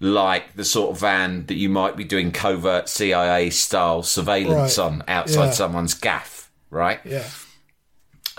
like 0.00 0.54
the 0.54 0.64
sort 0.64 0.90
of 0.92 1.00
van 1.00 1.46
that 1.46 1.54
you 1.54 1.68
might 1.68 1.96
be 1.96 2.04
doing 2.04 2.30
covert 2.32 2.88
CIA 2.88 3.50
style 3.50 4.02
surveillance 4.02 4.78
Right. 4.78 4.84
on 4.84 5.02
outside 5.08 5.46
Yeah. 5.46 5.50
someone's 5.52 5.94
gaff, 5.94 6.50
right? 6.70 7.00
yeah. 7.04 7.24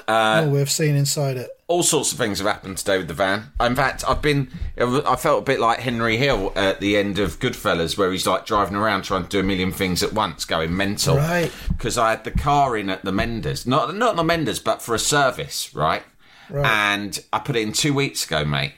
Uh, 0.09 0.55
of 0.55 0.69
seeing 0.71 0.95
inside 0.95 1.37
it. 1.37 1.49
All 1.67 1.83
sorts 1.83 2.11
of 2.11 2.17
things 2.17 2.39
have 2.39 2.47
happened 2.47 2.79
today 2.79 2.97
with 2.97 3.07
the 3.07 3.13
van. 3.13 3.51
In 3.59 3.75
fact, 3.75 4.03
I've 4.07 4.23
been. 4.23 4.49
I 4.77 5.15
felt 5.15 5.43
a 5.43 5.45
bit 5.45 5.59
like 5.59 5.79
Henry 5.79 6.17
Hill 6.17 6.51
at 6.55 6.79
the 6.79 6.97
end 6.97 7.19
of 7.19 7.39
Goodfellas, 7.39 7.95
where 7.95 8.11
he's 8.11 8.25
like 8.25 8.45
driving 8.47 8.75
around 8.75 9.03
trying 9.03 9.23
to 9.23 9.29
do 9.29 9.39
a 9.39 9.43
million 9.43 9.71
things 9.71 10.01
at 10.01 10.11
once, 10.11 10.45
going 10.45 10.75
mental. 10.75 11.17
Right. 11.17 11.51
Because 11.67 11.97
I 11.97 12.09
had 12.09 12.23
the 12.23 12.31
car 12.31 12.75
in 12.75 12.89
at 12.89 13.05
the 13.05 13.11
Menders, 13.11 13.67
not 13.67 13.93
not 13.95 14.15
the 14.15 14.23
Menders, 14.23 14.59
but 14.59 14.81
for 14.81 14.95
a 14.95 14.99
service, 14.99 15.73
right? 15.75 16.03
Right. 16.49 16.65
And 16.65 17.23
I 17.31 17.39
put 17.39 17.55
it 17.55 17.61
in 17.61 17.73
two 17.73 17.93
weeks 17.93 18.25
ago, 18.25 18.43
mate. 18.43 18.73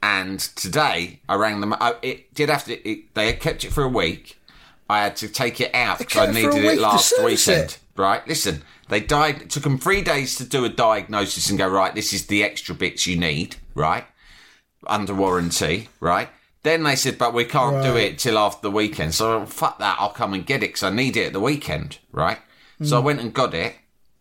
And 0.00 0.38
today 0.38 1.18
I 1.28 1.34
rang 1.34 1.60
them. 1.60 1.72
I, 1.72 1.96
it 2.02 2.32
did 2.34 2.50
have 2.50 2.64
to. 2.66 2.88
It, 2.88 3.14
they 3.14 3.26
had 3.26 3.40
kept 3.40 3.64
it 3.64 3.72
for 3.72 3.82
a 3.82 3.88
week. 3.88 4.38
I 4.88 5.02
had 5.02 5.16
to 5.16 5.28
take 5.28 5.60
it 5.60 5.74
out 5.74 5.98
because 5.98 6.16
I 6.16 6.26
kept 6.26 6.38
it 6.38 6.42
for 6.42 6.50
a 6.50 6.54
needed 6.54 6.72
it 6.72 6.80
last 6.80 7.14
weekend. 7.18 7.64
it? 7.64 7.78
Right? 7.96 8.26
Listen, 8.28 8.62
they 8.88 9.00
died. 9.00 9.42
It 9.42 9.50
took 9.50 9.62
them 9.62 9.78
three 9.78 10.02
days 10.02 10.36
to 10.36 10.44
do 10.44 10.64
a 10.64 10.68
diagnosis 10.68 11.50
and 11.50 11.58
go 11.58 11.68
right. 11.68 11.94
This 11.94 12.12
is 12.12 12.26
the 12.26 12.42
extra 12.42 12.74
bits 12.74 13.06
you 13.06 13.16
need. 13.16 13.56
Right? 13.74 14.04
Under 14.86 15.14
warranty. 15.14 15.88
Right? 16.00 16.28
Then 16.62 16.82
they 16.82 16.96
said, 16.96 17.18
but 17.18 17.34
we 17.34 17.44
can't 17.44 17.82
do 17.82 17.96
it 17.96 18.18
till 18.18 18.36
after 18.36 18.62
the 18.62 18.70
weekend. 18.70 19.14
So 19.14 19.46
fuck 19.46 19.78
that. 19.78 19.96
I'll 20.00 20.10
come 20.10 20.34
and 20.34 20.44
get 20.44 20.62
it 20.62 20.70
because 20.70 20.82
I 20.82 20.90
need 20.90 21.16
it 21.16 21.28
at 21.28 21.32
the 21.32 21.40
weekend. 21.40 21.98
Right? 22.12 22.38
So 22.82 22.96
I 22.96 23.00
hmm. 23.00 23.06
went 23.06 23.20
and 23.20 23.34
got 23.34 23.54
it. 23.54 23.76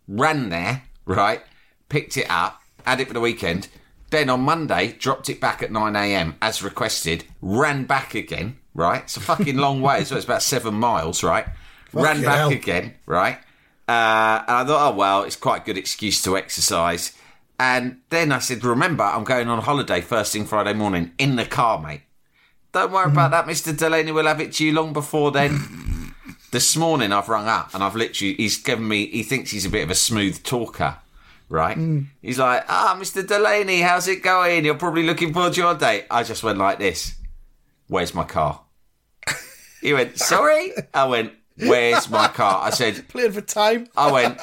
Ran 0.07 0.49
there. 0.49 0.83
Right? 1.05 1.41
Picked 1.89 2.17
it 2.17 2.29
up. 2.29 2.61
Had 2.85 3.01
it 3.01 3.07
for 3.07 3.13
the 3.13 3.21
weekend. 3.21 3.69
Then 4.09 4.29
on 4.29 4.41
Monday, 4.41 4.93
dropped 4.93 5.29
it 5.29 5.41
back 5.41 5.61
at 5.61 5.71
9 5.71 5.95
a.m. 5.95 6.35
as 6.41 6.63
requested. 6.63 7.25
Ran 7.41 7.83
back 7.85 8.15
again. 8.15 8.57
Right? 8.73 9.03
It's 9.03 9.17
a 9.17 9.21
fucking 9.21 9.57
long 9.57 9.81
way. 9.81 10.03
So 10.03 10.15
it's 10.15 10.25
about 10.25 10.43
seven 10.43 10.75
miles. 10.75 11.23
Right? 11.23 11.45
Ran 11.93 12.21
back 12.21 12.37
hell. 12.37 12.49
again. 12.49 12.93
Right? 13.05 13.39
Uh, 13.87 14.43
and 14.47 14.57
I 14.57 14.65
thought, 14.65 14.93
oh 14.93 14.95
well, 14.95 15.23
it's 15.23 15.35
quite 15.35 15.61
a 15.61 15.65
good 15.65 15.77
excuse 15.77 16.21
to 16.23 16.37
exercise. 16.37 17.13
And 17.59 18.01
then 18.09 18.31
I 18.31 18.39
said, 18.39 18.63
remember, 18.63 19.03
I'm 19.03 19.23
going 19.23 19.47
on 19.47 19.61
holiday 19.61 20.01
first 20.01 20.33
thing 20.33 20.45
Friday 20.45 20.73
morning 20.73 21.11
in 21.17 21.37
the 21.37 21.45
car, 21.45 21.81
mate. 21.81 22.01
Don't 22.71 22.91
worry 22.91 23.11
about 23.11 23.31
that, 23.31 23.45
Mr. 23.45 23.75
Delaney. 23.75 24.11
We'll 24.11 24.27
have 24.27 24.41
it 24.41 24.53
to 24.53 24.65
you 24.65 24.73
long 24.73 24.93
before 24.93 25.31
then. 25.31 26.13
this 26.51 26.75
morning 26.75 27.11
I've 27.11 27.29
rung 27.29 27.47
up 27.47 27.73
and 27.73 27.83
I've 27.83 27.95
literally, 27.95 28.35
he's 28.35 28.57
given 28.57 28.87
me, 28.87 29.07
he 29.07 29.23
thinks 29.23 29.51
he's 29.51 29.65
a 29.65 29.69
bit 29.69 29.83
of 29.83 29.89
a 29.89 29.95
smooth 29.95 30.43
talker, 30.43 30.97
right? 31.49 31.77
He's 32.21 32.39
like, 32.39 32.65
ah, 32.67 32.97
Mr. 32.99 33.25
Delaney, 33.25 33.81
how's 33.81 34.07
it 34.07 34.23
going? 34.23 34.65
You're 34.65 34.75
probably 34.75 35.03
looking 35.03 35.33
forward 35.33 35.53
to 35.53 35.61
your 35.61 35.75
day. 35.75 36.05
I 36.11 36.23
just 36.23 36.43
went 36.43 36.57
like 36.57 36.79
this. 36.79 37.15
Where's 37.87 38.13
my 38.13 38.23
car? 38.23 38.61
He 39.79 39.93
went, 39.93 40.17
sorry? 40.17 40.73
I 40.91 41.05
went, 41.05 41.33
where's 41.59 42.09
my 42.09 42.27
car? 42.27 42.61
I 42.63 42.69
said, 42.69 43.07
Playing 43.09 43.31
for 43.31 43.41
time. 43.41 43.87
I 43.95 44.11
went, 44.11 44.39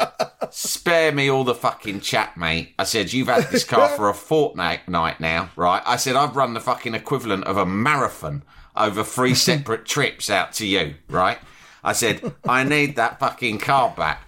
spare 0.50 1.12
me 1.12 1.30
all 1.30 1.44
the 1.44 1.54
fucking 1.54 2.00
chat, 2.00 2.36
mate. 2.36 2.74
I 2.78 2.84
said, 2.84 3.12
you've 3.12 3.28
had 3.28 3.50
this 3.50 3.64
car 3.64 3.88
for 3.88 4.08
a 4.08 4.14
fortnight 4.14 4.88
night 4.88 5.20
now, 5.20 5.50
right? 5.56 5.82
I 5.86 5.96
said, 5.96 6.16
I've 6.16 6.36
run 6.36 6.54
the 6.54 6.60
fucking 6.60 6.94
equivalent 6.94 7.44
of 7.44 7.56
a 7.56 7.66
marathon 7.66 8.42
over 8.76 9.04
three 9.04 9.34
separate 9.34 9.84
trips 9.84 10.28
out 10.28 10.52
to 10.54 10.66
you, 10.66 10.94
right? 11.08 11.38
I 11.82 11.92
said, 11.92 12.34
I 12.48 12.64
need 12.64 12.96
that 12.96 13.20
fucking 13.20 13.58
car 13.58 13.94
back. 13.96 14.26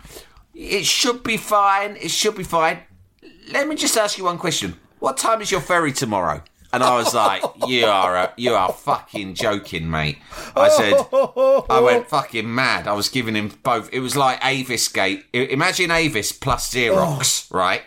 It 0.55 0.85
should 0.87 1.23
be 1.23 1.37
fine. 1.37 1.97
It 1.97 2.11
should 2.11 2.37
be 2.37 2.45
fine. 2.45 2.81
Let 3.51 3.69
me 3.69 3.77
just 3.77 3.97
ask 3.97 4.19
you 4.19 4.25
one 4.25 4.39
question. 4.39 4.79
What 4.99 5.17
time 5.17 5.41
is 5.41 5.51
your 5.51 5.61
ferry 5.61 5.93
tomorrow? 5.93 6.43
And 6.77 6.85
I 6.85 6.95
was 6.97 7.15
like, 7.15 7.43
"You 7.67 7.87
are 7.87 8.15
a, 8.17 8.33
you 8.37 8.55
are 8.55 8.71
fucking 8.71 9.33
joking, 9.35 9.91
mate." 9.91 10.19
I 10.55 10.69
said, 10.69 10.95
"I 11.71 11.81
went 11.81 12.09
fucking 12.17 12.55
mad." 12.55 12.87
I 12.87 12.93
was 12.93 13.09
giving 13.09 13.35
him 13.35 13.51
both. 13.63 13.89
It 13.95 14.01
was 14.01 14.15
like 14.15 14.45
Avis 14.45 14.87
Gate. 14.89 15.25
I- 15.33 15.39
Imagine 15.39 15.91
Avis 15.91 16.33
plus 16.33 16.73
Xerox, 16.75 17.51
right? 17.53 17.81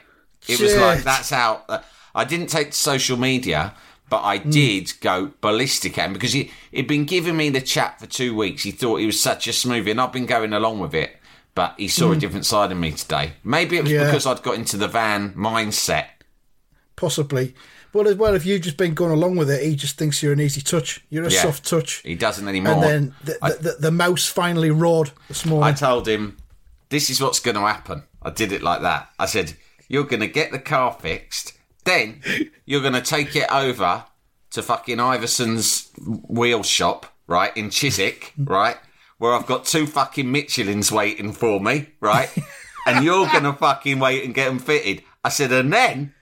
It 0.48 0.60
was 0.60 0.76
like 0.76 1.04
that's 1.04 1.30
how. 1.30 1.62
Uh, 1.70 1.80
I 2.16 2.26
didn't 2.26 2.48
take 2.48 2.72
to 2.72 2.78
social 2.78 3.18
media, 3.18 3.76
but 4.10 4.24
I 4.24 4.40
did 4.40 4.92
go 5.02 5.32
ballistic 5.42 6.00
at 6.00 6.08
him 6.08 6.14
because 6.14 6.34
he 6.34 6.50
he'd 6.72 6.88
been 6.88 7.06
giving 7.06 7.38
me 7.38 7.50
the 7.52 7.62
chat 7.62 8.00
for 8.00 8.08
two 8.08 8.36
weeks. 8.36 8.64
He 8.64 8.72
thought 8.72 8.96
he 8.98 9.06
was 9.06 9.22
such 9.22 9.48
a 9.48 9.52
smoothie, 9.52 9.92
and 9.92 10.02
I've 10.02 10.12
been 10.12 10.26
going 10.26 10.52
along 10.54 10.80
with 10.80 10.96
it. 10.96 11.16
But 11.54 11.76
he 11.78 11.88
saw 11.90 12.12
a 12.12 12.16
different 12.16 12.46
side 12.48 12.72
of 12.72 12.78
me 12.80 12.92
today. 12.94 13.34
Maybe 13.44 13.78
it 13.78 13.84
was 13.84 13.92
Yeah. 13.92 14.06
because 14.06 14.26
I'd 14.26 14.42
got 14.42 14.56
into 14.56 14.78
the 14.78 14.88
van 14.88 15.34
mindset. 15.34 16.06
Possibly. 16.96 17.54
But 17.92 18.08
as 18.08 18.16
well, 18.16 18.36
if 18.36 18.46
you've 18.46 18.62
just 18.62 18.78
been 18.78 18.94
going 18.94 19.12
along 19.12 19.36
with 19.38 19.50
it, 19.50 19.64
he 19.64 19.76
just 19.76 19.98
thinks 19.98 20.22
you're 20.22 20.34
an 20.34 20.40
easy 20.40 20.62
touch. 20.62 21.04
You're 21.10 21.26
a 21.26 21.32
Yeah. 21.32 21.42
soft 21.42 21.66
touch. 21.68 22.02
He 22.04 22.16
doesn't 22.16 22.48
anymore. 22.48 22.74
And 22.74 22.84
then 22.84 23.16
the, 23.24 23.38
I- 23.42 23.52
the, 23.54 23.78
the, 23.80 23.92
mouse 23.92 24.28
finally 24.28 24.70
roared 24.70 25.12
this 25.28 25.46
I 25.48 25.72
told 25.72 26.08
him, 26.08 26.38
this 26.90 27.10
is 27.10 27.20
what's 27.22 27.40
going 27.40 27.56
to 27.56 27.62
happen. 27.62 28.04
I 28.22 28.30
did 28.30 28.52
it 28.52 28.62
like 28.62 28.82
that. 28.82 29.10
I 29.18 29.26
said, 29.26 29.54
you're 29.88 30.04
going 30.04 30.20
to 30.22 30.28
get 30.28 30.52
the 30.52 30.60
car 30.60 30.96
fixed, 31.00 31.54
then 31.86 32.22
you're 32.66 32.82
going 32.82 32.94
to 32.94 33.02
take 33.02 33.36
it 33.36 33.52
over 33.52 34.06
to 34.52 34.62
fucking 34.62 35.00
Iverson's 35.00 35.90
wheel 36.06 36.64
shop, 36.64 37.06
right, 37.28 37.56
in 37.58 37.70
Chiswick, 37.70 38.34
right, 38.38 38.78
where 39.18 39.34
I've 39.34 39.46
got 39.48 39.66
two 39.66 39.88
fucking 39.88 40.28
Michelins 40.28 40.92
waiting 40.92 41.32
for 41.34 41.60
me, 41.60 41.90
right, 42.00 42.30
and 42.86 43.04
you're 43.04 43.28
going 43.28 43.44
to 43.44 43.54
fucking 43.54 44.00
wait 44.00 44.26
and 44.26 44.34
get 44.34 44.48
them 44.48 44.60
fitted. 44.60 45.04
I 45.24 45.30
said, 45.30 45.52
and 45.52 45.72
then, 45.74 46.14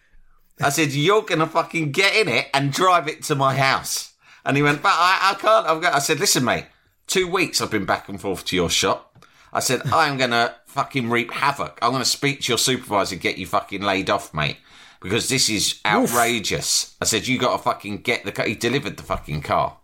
I 0.60 0.70
said, 0.70 0.92
you're 0.92 1.22
going 1.22 1.40
to 1.40 1.48
fucking 1.48 1.92
get 1.92 2.16
in 2.16 2.28
it 2.28 2.48
and 2.54 2.72
drive 2.74 3.08
it 3.08 3.24
to 3.24 3.36
my 3.36 3.56
house. 3.56 4.14
And 4.44 4.58
he 4.58 4.64
went, 4.64 4.82
but 4.82 4.94
I, 4.94 5.32
I 5.32 5.34
can't. 5.40 5.68
I've 5.68 5.82
got, 5.82 5.94
I 5.94 6.00
said, 6.00 6.20
listen, 6.20 6.44
mate, 6.44 6.66
two 7.06 7.28
weeks 7.28 7.62
I've 7.62 7.72
been 7.72 7.86
back 7.86 8.10
and 8.10 8.20
forth 8.20 8.46
to 8.46 8.56
your 8.56 8.70
shop. 8.70 9.26
I 9.54 9.60
said, 9.60 9.82
I'm 9.86 10.18
going 10.18 10.32
to 10.32 10.56
fucking 10.68 11.10
reap 11.10 11.32
havoc. 11.32 11.78
I'm 11.82 11.92
going 11.92 12.04
to 12.04 12.10
speak 12.10 12.42
to 12.42 12.52
your 12.52 12.58
supervisor 12.58 13.16
and 13.16 13.22
get 13.22 13.38
you 13.38 13.46
fucking 13.46 13.82
laid 13.82 14.10
off, 14.10 14.34
mate. 14.34 14.58
Because 15.00 15.30
this 15.30 15.48
is 15.50 15.80
outrageous. 15.86 16.96
I 17.00 17.06
said, 17.06 17.28
you 17.28 17.38
got 17.38 17.56
to 17.56 17.64
fucking 17.64 17.98
get 17.98 18.26
the 18.26 18.32
car. 18.32 18.48
He 18.48 18.56
delivered 18.56 18.98
the 18.98 19.04
fucking 19.04 19.42
car. 19.44 19.78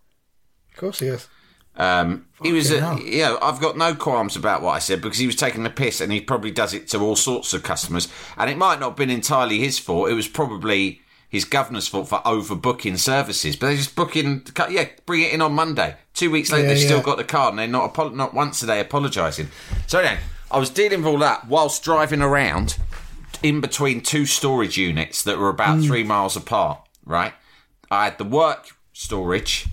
of 0.71 0.77
course 0.77 0.99
he 0.99 1.07
is. 1.07 1.27
Um, 1.75 2.27
he 2.41 2.51
was, 2.51 2.69
a, 2.71 2.79
hell. 2.79 2.99
yeah, 2.99 3.35
I've 3.41 3.59
got 3.59 3.77
no 3.77 3.95
qualms 3.95 4.35
about 4.35 4.61
what 4.61 4.71
I 4.73 4.79
said 4.79 5.01
because 5.01 5.17
he 5.17 5.25
was 5.25 5.35
taking 5.35 5.63
the 5.63 5.69
piss 5.69 6.01
and 6.01 6.11
he 6.11 6.21
probably 6.21 6.51
does 6.51 6.73
it 6.73 6.87
to 6.89 6.99
all 6.99 7.15
sorts 7.15 7.53
of 7.53 7.63
customers. 7.63 8.07
And 8.37 8.49
it 8.49 8.57
might 8.57 8.79
not 8.79 8.89
have 8.89 8.95
been 8.95 9.09
entirely 9.09 9.59
his 9.59 9.79
fault. 9.79 10.09
It 10.09 10.13
was 10.13 10.27
probably 10.27 11.01
his 11.29 11.45
governor's 11.45 11.87
fault 11.87 12.07
for 12.09 12.19
overbooking 12.19 12.97
services. 12.99 13.55
But 13.55 13.67
they're 13.67 13.77
just 13.77 13.95
booking, 13.95 14.45
yeah, 14.69 14.85
bring 15.07 15.21
it 15.23 15.33
in 15.33 15.41
on 15.41 15.53
Monday. 15.53 15.95
Two 16.13 16.29
weeks 16.29 16.51
later, 16.51 16.67
Yeah, 16.67 16.73
they've 16.75 16.83
still 16.83 17.01
got 17.01 17.17
the 17.17 17.23
card 17.23 17.53
and 17.53 17.59
they're 17.59 17.67
not, 17.67 17.85
apo- 17.85 18.09
not 18.09 18.33
once 18.35 18.61
a 18.61 18.67
day 18.67 18.79
apologising. 18.79 19.47
So 19.87 19.99
anyway, 19.99 20.19
I 20.51 20.59
was 20.59 20.69
dealing 20.69 20.99
with 20.99 21.07
all 21.07 21.17
that 21.19 21.47
whilst 21.47 21.83
driving 21.83 22.21
around 22.21 22.77
in 23.41 23.61
between 23.61 24.01
two 24.01 24.27
storage 24.27 24.77
units 24.77 25.23
that 25.23 25.39
were 25.39 25.49
about 25.49 25.79
Mm. 25.79 25.87
three 25.87 26.03
miles 26.03 26.35
apart, 26.37 26.79
right? 27.03 27.33
I 27.89 28.03
had 28.05 28.17
the 28.19 28.25
work 28.25 28.67
storage 28.93 29.65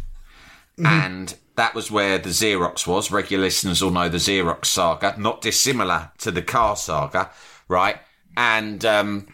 Mm-hmm. 0.78 0.86
and 0.86 1.34
that 1.60 1.74
was 1.74 1.90
where 1.90 2.16
the 2.16 2.30
Xerox 2.30 2.86
was. 2.86 3.10
Regular 3.10 3.44
listeners 3.44 3.82
will 3.82 3.90
know 3.90 4.08
the 4.08 4.16
Xerox 4.16 4.64
saga, 4.64 5.14
not 5.18 5.42
dissimilar 5.42 6.10
to 6.18 6.30
the 6.30 6.40
car 6.40 6.74
saga, 6.74 7.30
right? 7.68 7.98
And 8.34 8.82
um, 8.86 9.26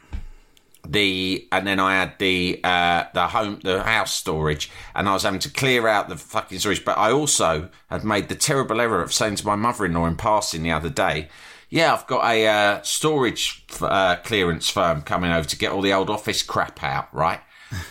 the 0.85 1.47
and 1.53 1.65
then 1.69 1.79
I 1.79 1.95
had 1.95 2.19
the 2.19 2.61
uh, 2.65 3.05
the 3.15 3.29
home 3.29 3.61
the 3.63 3.81
house 3.85 4.13
storage, 4.13 4.73
and 4.97 5.09
I 5.09 5.13
was 5.13 5.23
having 5.23 5.39
to 5.39 5.51
clear 5.51 5.87
out 5.87 6.09
the 6.09 6.17
fucking 6.17 6.59
storage. 6.59 6.85
But 6.85 6.99
I 6.99 7.13
also 7.13 7.71
had 7.89 8.03
made 8.03 8.29
the 8.29 8.35
terrible 8.35 8.81
error 8.81 9.03
of 9.03 9.15
saying 9.15 9.37
to 9.37 9.47
my 9.47 9.55
mother-in-law 9.55 10.07
in 10.07 10.17
passing 10.17 10.65
the 10.65 10.73
other 10.73 10.91
day. 10.91 11.29
Yeah, 11.71 11.95
I've 11.95 12.09
got 12.09 12.25
a 12.29 12.47
uh, 12.47 12.83
storage 12.83 13.65
uh, 13.81 14.17
clearance 14.17 14.69
firm 14.69 15.03
coming 15.03 15.31
over 15.31 15.49
to 15.49 15.57
get 15.57 15.71
all 15.71 15.81
the 15.81 15.93
old 15.93 16.11
office 16.11 16.43
crap 16.43 16.83
out, 16.83 17.15
right? 17.15 17.41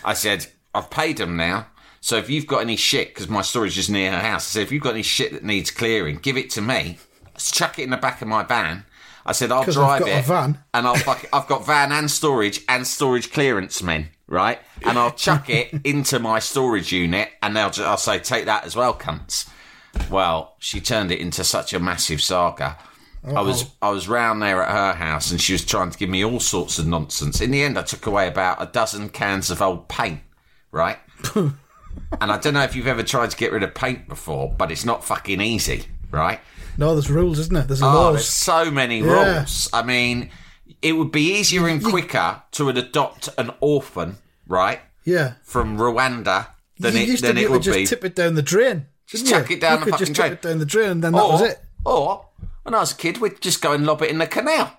I 0.04 0.12
said, 0.12 0.46
I've 0.74 0.90
paid 0.90 1.16
them 1.16 1.36
now. 1.36 1.68
So 2.06 2.16
if 2.18 2.30
you've 2.30 2.46
got 2.46 2.58
any 2.60 2.76
shit, 2.76 3.08
because 3.08 3.28
my 3.28 3.42
storage 3.42 3.76
is 3.76 3.90
near 3.90 4.12
her 4.12 4.20
house, 4.20 4.46
I 4.46 4.50
said, 4.50 4.62
if 4.62 4.70
you've 4.70 4.84
got 4.84 4.94
any 4.94 5.02
shit 5.02 5.32
that 5.32 5.42
needs 5.42 5.72
clearing, 5.72 6.18
give 6.18 6.36
it 6.36 6.50
to 6.50 6.60
me. 6.60 6.98
Chuck 7.36 7.80
it 7.80 7.82
in 7.82 7.90
the 7.90 7.96
back 7.96 8.22
of 8.22 8.28
my 8.28 8.44
van. 8.44 8.84
I 9.26 9.32
said, 9.32 9.50
I'll 9.50 9.64
drive 9.64 10.02
it. 10.06 10.24
van. 10.24 10.60
And 10.72 10.86
I'll 10.86 10.94
fuck, 10.94 11.26
I've 11.32 11.48
got 11.48 11.66
van 11.66 11.90
and 11.90 12.08
storage 12.08 12.60
and 12.68 12.86
storage 12.86 13.32
clearance 13.32 13.82
men, 13.82 14.10
right? 14.28 14.60
And 14.84 14.96
I'll 14.96 15.10
chuck 15.10 15.50
it 15.50 15.72
into 15.84 16.20
my 16.20 16.38
storage 16.38 16.92
unit 16.92 17.30
and 17.42 17.56
they'll 17.56 17.70
just, 17.70 17.80
I'll 17.80 17.96
say, 17.96 18.20
take 18.20 18.44
that 18.44 18.64
as 18.64 18.76
well, 18.76 18.94
cunts. 18.94 19.50
Well, 20.08 20.54
she 20.60 20.80
turned 20.80 21.10
it 21.10 21.18
into 21.18 21.42
such 21.42 21.72
a 21.72 21.80
massive 21.80 22.22
saga. 22.22 22.78
I 23.26 23.40
was 23.40 23.68
I 23.82 23.90
was 23.90 24.06
round 24.06 24.40
there 24.40 24.62
at 24.62 24.70
her 24.70 24.92
house 24.92 25.32
and 25.32 25.40
she 25.40 25.54
was 25.54 25.64
trying 25.64 25.90
to 25.90 25.98
give 25.98 26.08
me 26.08 26.24
all 26.24 26.38
sorts 26.38 26.78
of 26.78 26.86
nonsense. 26.86 27.40
In 27.40 27.50
the 27.50 27.64
end, 27.64 27.76
I 27.76 27.82
took 27.82 28.06
away 28.06 28.28
about 28.28 28.62
a 28.62 28.66
dozen 28.66 29.08
cans 29.08 29.50
of 29.50 29.60
old 29.60 29.88
paint, 29.88 30.20
right? 30.70 30.98
and 32.20 32.30
I 32.32 32.38
don't 32.38 32.54
know 32.54 32.62
if 32.62 32.74
you've 32.76 32.86
ever 32.86 33.02
tried 33.02 33.30
to 33.30 33.36
get 33.36 33.52
rid 33.52 33.62
of 33.62 33.74
paint 33.74 34.08
before, 34.08 34.54
but 34.56 34.70
it's 34.70 34.84
not 34.84 35.04
fucking 35.04 35.40
easy, 35.40 35.84
right? 36.10 36.40
No, 36.78 36.94
there's 36.94 37.10
rules, 37.10 37.38
isn't 37.38 37.56
it? 37.56 37.68
There's 37.68 37.82
Oh, 37.82 37.86
laws. 37.86 38.14
there's 38.14 38.28
so 38.28 38.70
many 38.70 39.00
Yeah. 39.00 39.38
rules. 39.38 39.68
I 39.72 39.82
mean, 39.82 40.30
it 40.82 40.92
would 40.92 41.10
be 41.12 41.32
easier 41.38 41.66
and 41.68 41.82
quicker 41.82 42.42
to 42.52 42.68
adopt 42.68 43.28
an 43.38 43.50
orphan, 43.60 44.18
right, 44.46 44.80
yeah. 45.04 45.34
from 45.42 45.78
Rwanda 45.78 46.48
than 46.78 46.94
you 46.94 47.14
it 47.14 47.20
than 47.22 47.36
be 47.36 47.42
it 47.42 47.50
would 47.50 47.62
just 47.62 47.78
be. 47.78 47.86
tip 47.86 48.04
it 48.04 48.14
down 48.14 48.34
the 48.34 48.42
drain. 48.42 48.86
Just 49.06 49.26
chuck 49.26 49.48
you? 49.50 49.56
it 49.56 49.60
down 49.60 49.78
you 49.78 49.84
the 49.86 49.90
fucking 49.92 50.06
just 50.06 50.16
drain. 50.16 50.30
tip 50.30 50.44
it 50.44 50.48
down 50.48 50.58
the 50.58 50.66
drain 50.66 50.90
and 50.90 51.04
then 51.04 51.12
that 51.12 51.24
was 51.24 51.40
it. 51.42 51.60
Or 51.84 52.26
when 52.64 52.74
I 52.74 52.80
was 52.80 52.92
a 52.92 52.96
kid, 52.96 53.18
we'd 53.18 53.40
just 53.40 53.62
go 53.62 53.72
and 53.72 53.86
lob 53.86 54.02
it 54.02 54.10
in 54.10 54.18
the 54.18 54.26
canal. 54.26 54.72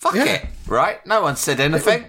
Fuck 0.00 0.14
Yeah. 0.14 0.24
it, 0.24 0.46
right? 0.66 1.04
No 1.06 1.22
one 1.22 1.36
said 1.36 1.60
anything. 1.60 2.06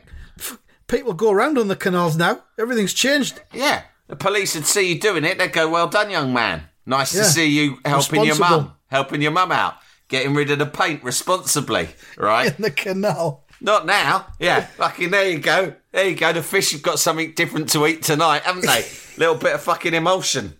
People 0.88 1.14
go 1.14 1.30
around 1.32 1.58
on 1.60 1.68
the 1.68 1.76
canals 1.76 2.16
now. 2.18 2.42
Everything's 2.58 2.94
changed. 2.94 3.42
Yeah, 3.54 3.84
the 4.10 4.18
police 4.18 4.56
would 4.56 4.66
see 4.66 4.92
you 4.94 5.00
doing 5.00 5.24
it. 5.24 5.38
They'd 5.38 5.54
go, 5.54 5.70
"Well 5.70 5.88
done, 5.88 6.10
young 6.12 6.34
man. 6.34 6.64
Nice 6.86 7.16
Yeah. 7.16 7.24
to 7.24 7.30
see 7.30 7.46
you 7.48 7.80
helping 7.86 8.26
your 8.26 8.36
mum, 8.38 8.74
helping 8.88 9.22
your 9.22 9.32
mum 9.32 9.52
out, 9.54 9.76
getting 10.10 10.34
rid 10.36 10.52
of 10.52 10.60
the 10.60 10.66
paint 10.66 11.02
responsibly." 11.04 11.90
Right? 12.18 12.54
In 12.58 12.62
the 12.64 12.72
canal. 12.72 13.46
Not 13.62 13.86
now. 13.86 14.28
Yeah, 14.40 14.62
fucking 14.66 15.12
there 15.12 15.30
you 15.30 15.40
go. 15.40 15.74
There 15.94 16.08
you 16.08 16.16
go. 16.16 16.34
The 16.34 16.42
fish 16.44 16.72
have 16.72 16.82
got 16.82 16.98
something 17.00 17.34
different 17.34 17.70
to 17.72 17.86
eat 17.88 18.02
tonight, 18.04 18.44
haven't 18.44 18.66
they? 18.66 18.86
Little 19.18 19.36
bit 19.36 19.54
of 19.54 19.62
fucking 19.62 19.94
emulsion. 19.94 20.56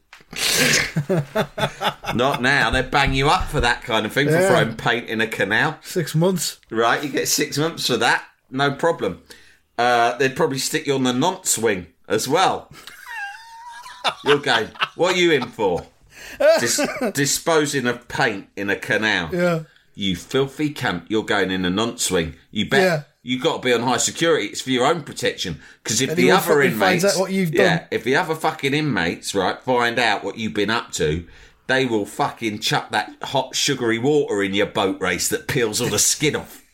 Not 2.14 2.42
now. 2.42 2.70
They 2.72 2.82
bang 2.82 3.14
you 3.14 3.30
up 3.30 3.46
for 3.46 3.60
that 3.62 3.84
kind 3.84 4.06
of 4.06 4.14
thing 4.14 4.28
for 4.28 4.38
throwing 4.48 4.76
paint 4.76 5.08
in 5.10 5.22
a 5.22 5.28
canal. 5.28 5.78
Six 5.82 6.14
months. 6.16 6.60
Right, 6.70 7.04
you 7.04 7.10
get 7.10 7.28
six 7.28 7.58
months 7.58 7.88
for 7.88 7.98
that. 7.98 8.24
No 8.52 8.72
problem. 8.72 9.24
Uh, 9.78 10.18
they'd 10.18 10.36
probably 10.36 10.60
stick 10.60 10.86
you 10.86 10.94
on 10.96 11.04
the 11.04 11.14
nonce 11.14 11.58
wing 11.58 11.88
as 12.08 12.28
well. 12.28 12.72
You're 14.24 14.40
going, 14.40 14.70
what 14.96 15.16
are 15.16 15.18
you 15.18 15.32
in 15.32 15.48
for? 15.48 15.86
Dis- 16.60 16.88
disposing 17.14 17.88
of 17.88 18.08
paint 18.08 18.48
in 18.56 18.70
a 18.70 18.76
canal. 18.76 19.30
Yeah. 19.34 19.64
You 19.96 20.16
filthy 20.16 20.74
cunt, 20.74 21.06
you're 21.10 21.24
going 21.24 21.52
in 21.52 21.66
a 21.66 21.70
nonce 21.70 22.10
wing. 22.10 22.36
You 22.52 22.70
bet. 22.70 22.82
Yeah. 22.82 23.04
You 23.22 23.40
got 23.40 23.62
to 23.62 23.66
be 23.68 23.74
on 23.74 23.82
high 23.82 23.98
security. 23.98 24.48
It's 24.48 24.62
for 24.62 24.70
your 24.70 24.86
own 24.86 25.04
protection. 25.04 25.60
Because 25.84 26.00
if 26.02 26.16
the 26.16 26.32
other 26.32 26.56
fucking 26.56 26.80
finds 26.80 27.04
inmates, 27.04 27.18
out 27.18 27.20
what 27.20 27.32
you've 27.32 27.54
yeah, 27.54 27.80
done. 27.80 27.88
if 27.92 28.04
the 28.06 28.16
other 28.16 28.34
fucking 28.34 28.74
inmates, 28.74 29.36
right, 29.36 29.62
find 29.62 30.00
out 30.00 30.24
what 30.24 30.38
you've 30.38 30.54
been 30.54 30.70
up 30.70 30.94
to, 30.94 31.28
they 31.68 31.86
will 31.86 32.06
fucking 32.06 32.60
chuck 32.60 32.92
that 32.92 33.14
hot 33.22 33.56
sugary 33.56 34.00
water 34.00 34.42
in 34.42 34.54
your 34.54 34.66
boat 34.66 35.02
race 35.02 35.28
that 35.30 35.48
peels 35.48 35.82
all 35.82 35.90
the 35.90 36.00
skin 36.00 36.36
off. 36.38 36.66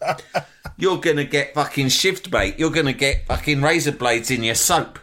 You're 0.76 0.98
gonna 0.98 1.24
get 1.24 1.54
fucking 1.54 1.90
shift 1.90 2.30
bait. 2.30 2.58
You're 2.58 2.70
gonna 2.70 2.92
get 2.92 3.26
fucking 3.26 3.60
razor 3.60 3.92
blades 3.92 4.30
in 4.30 4.42
your 4.42 4.54
soap. 4.54 4.98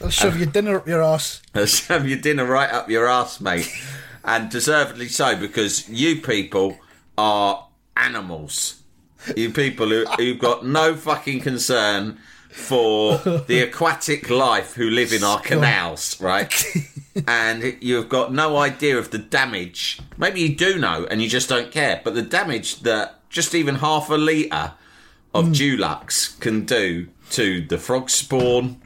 They'll 0.00 0.10
shove 0.10 0.38
your 0.38 0.46
dinner 0.46 0.76
up 0.78 0.88
your 0.88 1.02
ass. 1.02 1.42
They'll 1.52 1.66
shove 1.66 2.08
your 2.08 2.18
dinner 2.18 2.46
right 2.46 2.70
up 2.70 2.88
your 2.88 3.06
ass, 3.06 3.40
mate. 3.40 3.70
and 4.24 4.50
deservedly 4.50 5.08
so, 5.08 5.36
because 5.36 5.88
you 5.88 6.22
people 6.22 6.78
are 7.18 7.68
animals. 7.96 8.82
You 9.36 9.52
people 9.52 9.88
who, 9.88 10.06
who've 10.06 10.38
got 10.38 10.64
no 10.64 10.96
fucking 10.96 11.40
concern 11.40 12.18
for 12.48 13.18
the 13.18 13.60
aquatic 13.60 14.28
life 14.30 14.74
who 14.74 14.88
live 14.88 15.12
in 15.12 15.22
our 15.22 15.40
canals, 15.42 16.20
right? 16.20 16.64
and 17.26 17.76
you've 17.80 18.08
got 18.08 18.32
no 18.32 18.56
idea 18.56 18.98
of 18.98 19.10
the 19.10 19.18
damage. 19.18 20.00
Maybe 20.16 20.40
you 20.40 20.56
do 20.56 20.78
know 20.78 21.06
and 21.10 21.22
you 21.22 21.28
just 21.28 21.48
don't 21.48 21.70
care, 21.70 22.00
but 22.02 22.14
the 22.14 22.22
damage 22.22 22.80
that 22.80 23.20
just 23.28 23.54
even 23.54 23.76
half 23.76 24.10
a 24.10 24.16
litre 24.16 24.72
of 25.34 25.46
hmm. 25.46 25.52
Dulux 25.52 26.38
can 26.40 26.64
do 26.64 27.08
to 27.30 27.60
the 27.66 27.78
frog 27.78 28.10
spawn, 28.10 28.79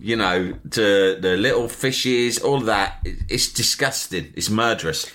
you 0.00 0.16
know, 0.16 0.54
to 0.70 1.16
the 1.20 1.36
little 1.36 1.68
fishes, 1.68 2.38
all 2.38 2.60
that. 2.60 3.00
It's 3.28 3.52
disgusting. 3.52 4.32
It's 4.36 4.50
murderous. 4.50 5.06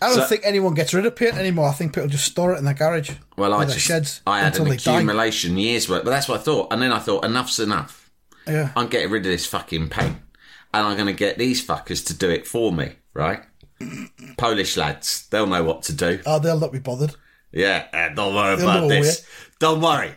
I 0.00 0.08
don't 0.10 0.16
So- 0.18 0.26
think 0.26 0.42
anyone 0.44 0.74
gets 0.74 0.94
rid 0.94 1.06
of 1.06 1.16
paint 1.16 1.34
anymore. 1.34 1.68
I 1.68 1.72
think 1.72 1.92
people 1.94 2.08
just 2.08 2.26
store 2.26 2.54
it 2.54 2.58
in 2.58 2.64
their 2.64 2.74
garage. 2.74 3.10
Well, 3.36 3.52
I 3.54 3.64
just 3.64 3.80
sheds 3.80 4.20
I 4.26 4.40
had 4.40 4.56
an 4.56 4.64
they 4.68 4.76
die. 4.76 4.92
accumulation 4.94 5.58
years 5.58 5.88
worth, 5.88 6.04
but 6.04 6.10
that's 6.10 6.28
what 6.28 6.40
I 6.40 6.42
thought. 6.44 6.72
And 6.72 6.80
then 6.80 6.92
I 6.92 6.98
thought, 7.00 7.24
enough's 7.24 7.58
enough. 7.58 8.10
Yeah. 8.46 8.70
I'm 8.76 8.86
getting 8.88 9.10
rid 9.10 9.26
of 9.26 9.32
this 9.32 9.44
fucking 9.46 9.88
paint, 9.88 10.16
and 10.72 10.86
I'm 10.86 10.94
going 10.96 11.06
to 11.08 11.12
get 11.12 11.36
these 11.36 11.64
fuckers 11.66 12.04
to 12.06 12.14
do 12.14 12.30
it 12.30 12.46
for 12.46 12.72
me, 12.72 12.92
right? 13.12 13.40
Polish 14.38 14.76
lads, 14.76 15.26
they'll 15.30 15.46
know 15.46 15.64
what 15.64 15.82
to 15.84 15.92
do. 15.92 16.20
Oh, 16.26 16.38
they'll 16.38 16.60
not 16.60 16.72
be 16.72 16.78
bothered. 16.78 17.14
Yeah, 17.52 17.86
uh, 17.92 18.14
don't 18.14 18.34
worry 18.34 18.56
They'll 18.56 18.68
about 18.68 18.88
this. 18.88 19.26
Don't 19.58 19.80
worry. 19.80 20.12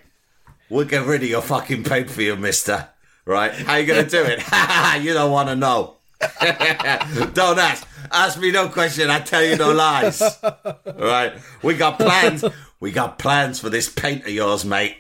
We'll 0.70 0.86
get 0.86 1.06
rid 1.06 1.24
of 1.24 1.30
your 1.30 1.42
fucking 1.42 1.84
paint 1.86 2.10
for 2.10 2.22
you, 2.22 2.36
mister. 2.36 2.88
Right? 3.26 3.54
How 3.54 3.76
you 3.76 3.86
going 3.86 4.04
to 4.04 4.10
do 4.10 4.24
it? 4.24 4.40
you 5.04 5.14
don't 5.14 5.32
want 5.32 5.50
to 5.50 5.56
know. 5.56 5.96
don't 7.34 7.60
ask. 7.60 7.88
Ask 8.12 8.40
me 8.40 8.52
no 8.52 8.70
question. 8.70 9.10
I 9.10 9.20
tell 9.20 9.44
you 9.44 9.56
no 9.56 9.72
lies. 9.72 10.22
Right? 10.86 11.34
We 11.64 11.76
got 11.76 11.98
plans. 11.98 12.44
We 12.80 12.92
got 12.92 13.20
plans 13.20 13.60
for 13.60 13.70
this 13.70 13.90
paint 13.90 14.24
of 14.24 14.30
yours, 14.30 14.66
mate. 14.66 14.98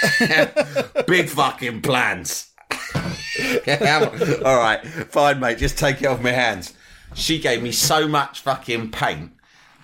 Big 1.06 1.28
fucking 1.28 1.82
plans. 1.82 2.50
All 2.94 4.56
right, 4.56 4.80
fine, 5.10 5.40
mate. 5.40 5.58
Just 5.58 5.78
take 5.78 6.02
it 6.02 6.06
off 6.06 6.22
my 6.22 6.30
hands. 6.30 6.74
She 7.14 7.38
gave 7.38 7.62
me 7.62 7.72
so 7.72 8.08
much 8.08 8.40
fucking 8.40 8.90
paint 8.90 9.32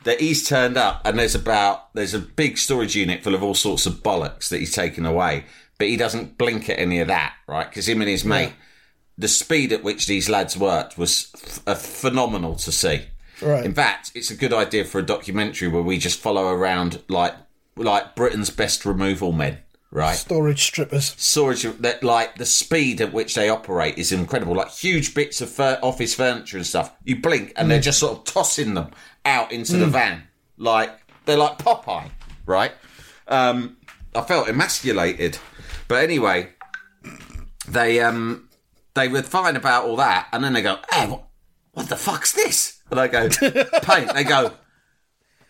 that 0.04 0.20
he's 0.20 0.48
turned 0.48 0.76
up, 0.76 1.02
and 1.04 1.18
there's 1.18 1.34
about 1.34 1.92
there's 1.94 2.14
a 2.14 2.18
big 2.18 2.56
storage 2.58 2.96
unit 2.96 3.22
full 3.22 3.34
of 3.34 3.42
all 3.42 3.54
sorts 3.54 3.86
of 3.86 4.02
bollocks 4.02 4.48
that 4.48 4.58
he's 4.58 4.72
taken 4.72 5.04
away, 5.04 5.44
but 5.78 5.88
he 5.88 5.96
doesn't 5.96 6.38
blink 6.38 6.68
at 6.70 6.78
any 6.78 7.00
of 7.00 7.08
that, 7.08 7.34
right? 7.46 7.68
Because 7.68 7.88
him 7.88 8.00
and 8.00 8.10
his 8.10 8.24
mate, 8.24 8.52
the 9.18 9.28
speed 9.28 9.72
at 9.72 9.82
which 9.82 10.06
these 10.06 10.28
lads 10.28 10.56
worked 10.56 10.96
was 10.98 11.30
f- 11.34 11.60
uh, 11.66 11.74
phenomenal 11.74 12.54
to 12.56 12.72
see. 12.72 13.02
Right. 13.42 13.64
In 13.64 13.74
fact, 13.74 14.12
it's 14.14 14.30
a 14.30 14.36
good 14.36 14.52
idea 14.52 14.84
for 14.84 14.98
a 14.98 15.02
documentary 15.06 15.68
where 15.68 15.82
we 15.82 15.98
just 15.98 16.18
follow 16.20 16.48
around 16.48 17.02
like 17.08 17.34
like 17.76 18.14
Britain's 18.16 18.48
best 18.48 18.86
removal 18.86 19.32
men, 19.32 19.58
right? 19.90 20.16
Storage 20.16 20.62
strippers. 20.62 21.14
storage 21.18 21.62
that 21.80 22.02
like 22.02 22.36
the 22.38 22.46
speed 22.46 23.02
at 23.02 23.12
which 23.12 23.34
they 23.34 23.50
operate 23.50 23.98
is 23.98 24.12
incredible 24.12 24.54
like 24.54 24.70
huge 24.70 25.14
bits 25.14 25.42
of 25.42 25.50
fur- 25.50 25.78
office 25.82 26.14
furniture 26.14 26.56
and 26.56 26.66
stuff 26.66 26.94
you 27.04 27.20
blink 27.20 27.52
and 27.56 27.70
they're 27.70 27.78
just 27.80 27.98
sort 27.98 28.16
of 28.16 28.24
tossing 28.24 28.72
them 28.72 28.90
out 29.26 29.52
into 29.52 29.76
the 29.76 29.86
van 29.86 30.22
like 30.56 30.90
they're 31.26 31.36
like 31.36 31.58
popeye 31.58 32.08
right 32.46 32.72
um 33.28 33.76
i 34.14 34.22
felt 34.22 34.48
emasculated 34.48 35.36
but 35.88 36.02
anyway 36.02 36.48
they 37.68 38.00
um 38.00 38.48
they 38.94 39.08
were 39.08 39.22
fine 39.22 39.56
about 39.56 39.84
all 39.84 39.96
that 39.96 40.28
and 40.32 40.42
then 40.42 40.52
they 40.52 40.62
go 40.62 40.78
hey 40.92 41.06
what, 41.08 41.24
what 41.72 41.88
the 41.88 41.96
fuck's 41.96 42.32
this 42.32 42.80
and 42.90 42.98
i 43.00 43.06
go 43.08 43.28
paint 43.82 44.12
they 44.14 44.24
go 44.24 44.52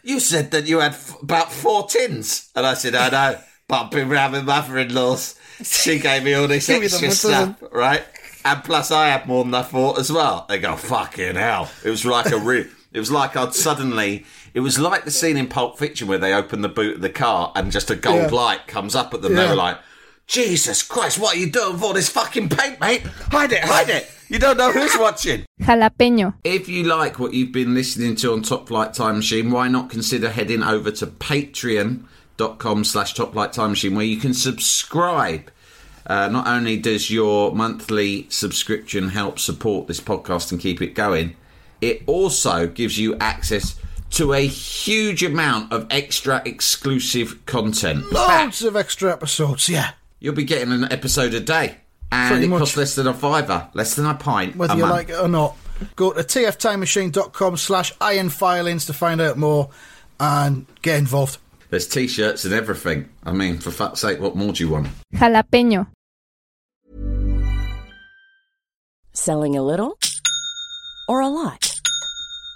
you 0.02 0.20
said 0.20 0.52
that 0.52 0.66
you 0.66 0.78
had 0.78 0.92
f- 0.92 1.20
about 1.20 1.50
four 1.50 1.88
tins. 1.88 2.48
And 2.54 2.64
I 2.64 2.74
said, 2.74 2.94
I 2.94 3.08
know, 3.10 3.40
but 3.66 3.86
I've 3.86 3.90
been 3.90 4.08
round 4.08 4.34
with 4.34 4.44
mother-in-laws. 4.44 5.34
She 5.64 5.98
gave 5.98 6.22
me 6.22 6.32
all 6.34 6.46
this 6.46 6.68
extra 6.68 7.10
stuff, 7.10 7.60
right? 7.72 8.04
And 8.44 8.62
plus 8.62 8.92
I 8.92 9.08
had 9.08 9.26
more 9.26 9.42
than 9.42 9.52
I 9.52 9.62
thought 9.62 9.98
as 9.98 10.12
well. 10.12 10.46
They 10.48 10.60
go, 10.60 10.76
fucking 10.76 11.34
hell. 11.34 11.68
It 11.84 11.90
was 11.90 12.04
like 12.04 12.30
a 12.30 12.38
re- 12.38 12.68
It 12.92 13.00
was 13.00 13.10
like 13.10 13.36
I'd 13.36 13.52
suddenly... 13.52 14.24
It 14.54 14.60
was 14.60 14.78
like 14.78 15.04
the 15.06 15.10
scene 15.10 15.36
in 15.36 15.48
Pulp 15.48 15.76
Fiction 15.76 16.06
where 16.06 16.18
they 16.18 16.32
open 16.32 16.60
the 16.60 16.68
boot 16.68 16.94
of 16.94 17.00
the 17.02 17.10
car 17.10 17.50
and 17.56 17.72
just 17.72 17.90
a 17.90 17.96
gold 17.96 18.30
Yeah. 18.30 18.36
light 18.38 18.68
comes 18.68 18.94
up 18.94 19.12
at 19.12 19.22
them. 19.22 19.34
They 19.34 19.48
were 19.48 19.56
like, 19.56 19.78
Jesus 20.26 20.82
Christ, 20.82 21.18
what 21.18 21.36
are 21.36 21.38
you 21.38 21.50
doing 21.50 21.74
with 21.74 21.82
all 21.82 21.92
this 21.92 22.08
fucking 22.08 22.48
paint, 22.48 22.80
mate? 22.80 23.02
Hide 23.30 23.52
it, 23.52 23.62
hide 23.62 23.88
it. 23.88 24.10
You 24.28 24.40
don't 24.40 24.56
know 24.56 24.72
who's 24.72 24.96
watching. 24.98 25.44
Jalapeño. 25.60 26.34
If 26.42 26.68
you 26.68 26.82
like 26.82 27.18
what 27.20 27.32
you've 27.32 27.52
been 27.52 27.74
listening 27.74 28.16
to 28.16 28.32
on 28.32 28.42
Top 28.42 28.66
Flight 28.66 28.92
Time 28.92 29.16
Machine, 29.16 29.52
why 29.52 29.68
not 29.68 29.88
consider 29.88 30.30
heading 30.30 30.64
over 30.64 30.90
to 30.90 31.06
patreon.com 31.06 32.84
slash 32.84 33.14
Top 33.14 33.32
Flight 33.34 33.52
Time 33.52 33.70
Machine 33.70 33.94
where 33.94 34.04
you 34.04 34.16
can 34.16 34.34
subscribe. 34.34 35.50
Uh, 36.06 36.28
not 36.28 36.46
only 36.48 36.76
does 36.76 37.10
your 37.10 37.52
monthly 37.54 38.26
subscription 38.28 39.10
help 39.10 39.38
support 39.38 39.86
this 39.86 40.00
podcast 40.00 40.50
and 40.50 40.60
keep 40.60 40.82
it 40.82 40.94
going, 40.94 41.36
it 41.80 42.02
also 42.06 42.66
gives 42.66 42.98
you 42.98 43.16
access 43.20 43.78
to 44.10 44.32
a 44.32 44.46
huge 44.46 45.22
amount 45.22 45.72
of 45.72 45.86
extra 45.90 46.42
exclusive 46.44 47.44
content. 47.46 48.04
In 48.04 48.10
fact, 48.10 48.44
Loads 48.44 48.62
of 48.62 48.76
extra 48.76 49.12
episodes, 49.12 49.68
yeah. 49.68 49.92
You'll 50.20 50.34
be 50.34 50.44
getting 50.44 50.72
an 50.72 50.90
episode 50.92 51.34
a 51.34 51.40
day. 51.40 51.78
And 52.12 52.30
Pretty 52.30 52.44
it 52.44 52.48
much. 52.48 52.58
costs 52.60 52.76
less 52.76 52.94
than 52.94 53.06
a 53.08 53.14
fiver, 53.14 53.68
less 53.74 53.94
than 53.96 54.06
a 54.06 54.14
pint. 54.14 54.54
Whether 54.56 54.74
a 54.74 54.76
you 54.76 54.82
month. 54.82 54.92
like 54.94 55.08
it 55.10 55.20
or 55.20 55.28
not. 55.28 55.56
Go 55.96 56.12
to 56.12 56.20
tftimemachine.com 56.22 57.56
slash 57.56 57.92
iron 58.00 58.30
filings 58.30 58.86
to 58.86 58.92
find 58.92 59.20
out 59.20 59.36
more 59.36 59.70
and 60.20 60.66
get 60.82 60.98
involved. 60.98 61.38
There's 61.68 61.88
t-shirts 61.88 62.44
and 62.44 62.54
everything. 62.54 63.08
I 63.24 63.32
mean, 63.32 63.58
for 63.58 63.70
fuck's 63.72 64.00
sake, 64.00 64.20
what 64.20 64.36
more 64.36 64.52
do 64.52 64.64
you 64.64 64.70
want? 64.70 64.88
Jalapeño. 65.14 65.88
Selling 69.12 69.56
a 69.56 69.62
little 69.62 69.98
or 71.08 71.20
a 71.20 71.28
lot? 71.28 71.75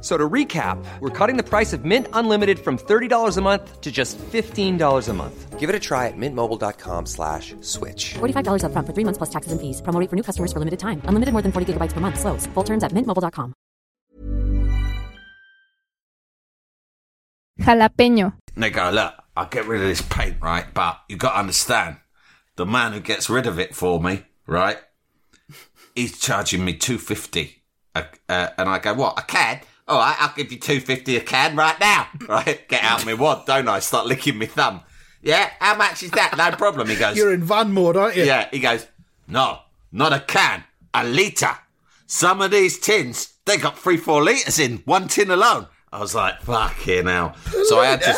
F- 0.00 0.04
So 0.04 0.16
to 0.16 0.28
recap, 0.28 0.82
we're 1.00 1.10
cutting 1.10 1.36
the 1.36 1.42
price 1.42 1.72
of 1.74 1.84
Mint 1.84 2.06
Unlimited 2.14 2.58
from 2.58 2.78
$30 2.78 3.36
a 3.36 3.40
month 3.42 3.80
to 3.82 3.92
just 3.92 4.16
$15 4.32 5.08
a 5.08 5.12
month. 5.12 5.58
Give 5.60 5.68
it 5.68 5.76
a 5.76 5.78
try 5.78 6.06
at 6.08 6.14
mintmobile.com 6.16 7.04
slash 7.06 7.54
switch. 7.60 8.14
$45 8.14 8.62
upfront 8.64 8.86
for 8.86 8.94
three 8.94 9.04
months 9.04 9.18
plus 9.18 9.28
taxes 9.30 9.52
and 9.52 9.60
fees. 9.60 9.82
Promo 9.82 10.08
for 10.08 10.16
new 10.16 10.22
customers 10.22 10.52
for 10.54 10.58
limited 10.58 10.80
time. 10.80 11.02
Unlimited 11.04 11.32
more 11.34 11.42
than 11.42 11.52
40 11.52 11.74
gigabytes 11.74 11.92
per 11.92 12.00
month. 12.00 12.18
Slows. 12.18 12.46
Full 12.54 12.64
terms 12.64 12.82
at 12.82 12.92
mintmobile.com. 12.92 13.52
Jalapeño. 17.60 18.32
And 18.54 18.64
they 18.64 18.70
go, 18.70 18.90
look, 18.90 19.14
I'll 19.36 19.48
get 19.48 19.66
rid 19.66 19.82
of 19.82 19.88
this 19.88 20.02
paint, 20.02 20.36
right? 20.40 20.66
But 20.72 21.00
you 21.08 21.16
got 21.16 21.32
to 21.32 21.38
understand, 21.40 21.96
the 22.56 22.64
man 22.66 22.92
who 22.92 23.00
gets 23.00 23.28
rid 23.30 23.46
of 23.46 23.58
it 23.58 23.74
for 23.74 24.00
me, 24.02 24.24
right? 24.46 24.78
He's 25.94 26.18
charging 26.18 26.64
me 26.64 26.74
two 26.74 26.98
fifty, 26.98 27.62
uh, 27.94 28.02
and 28.28 28.68
I 28.68 28.78
go, 28.78 28.94
what? 28.94 29.18
A 29.18 29.22
can? 29.22 29.60
All 29.88 29.98
right, 29.98 30.16
I'll 30.20 30.34
give 30.36 30.52
you 30.52 30.58
two 30.58 30.80
fifty 30.80 31.16
a 31.16 31.20
can 31.20 31.56
right 31.56 31.78
now, 31.80 32.08
right? 32.28 32.66
Get 32.68 32.82
out 32.84 33.04
my 33.04 33.14
wad, 33.14 33.46
don't 33.46 33.68
I? 33.68 33.80
Start 33.80 34.06
licking 34.06 34.38
my 34.38 34.46
thumb. 34.46 34.82
Yeah, 35.22 35.50
how 35.58 35.76
much 35.76 36.02
is 36.02 36.10
that? 36.12 36.36
No 36.36 36.50
problem. 36.56 36.88
He 36.88 36.96
goes, 36.96 37.16
You're 37.16 37.32
in 37.34 37.42
van 37.44 37.72
mode, 37.72 37.96
aren't 37.96 38.16
you? 38.16 38.24
yeah. 38.24 38.48
He 38.50 38.58
goes, 38.58 38.86
no, 39.28 39.58
not 39.92 40.12
a 40.12 40.20
can, 40.20 40.64
a 40.94 41.04
litre. 41.04 41.56
Some 42.06 42.40
of 42.40 42.50
these 42.50 42.78
tins, 42.78 43.34
they 43.44 43.56
got 43.56 43.78
three, 43.78 43.96
four 43.96 44.22
litres 44.24 44.58
in 44.58 44.78
one 44.86 45.08
tin 45.08 45.30
alone. 45.30 45.66
I 45.92 46.00
was 46.00 46.14
like, 46.14 46.40
"Fuck 46.42 46.72
fucking 46.74 47.06
hell. 47.06 47.34
So 47.64 47.80
I 47.80 47.86
had 47.86 48.02
to. 48.02 48.14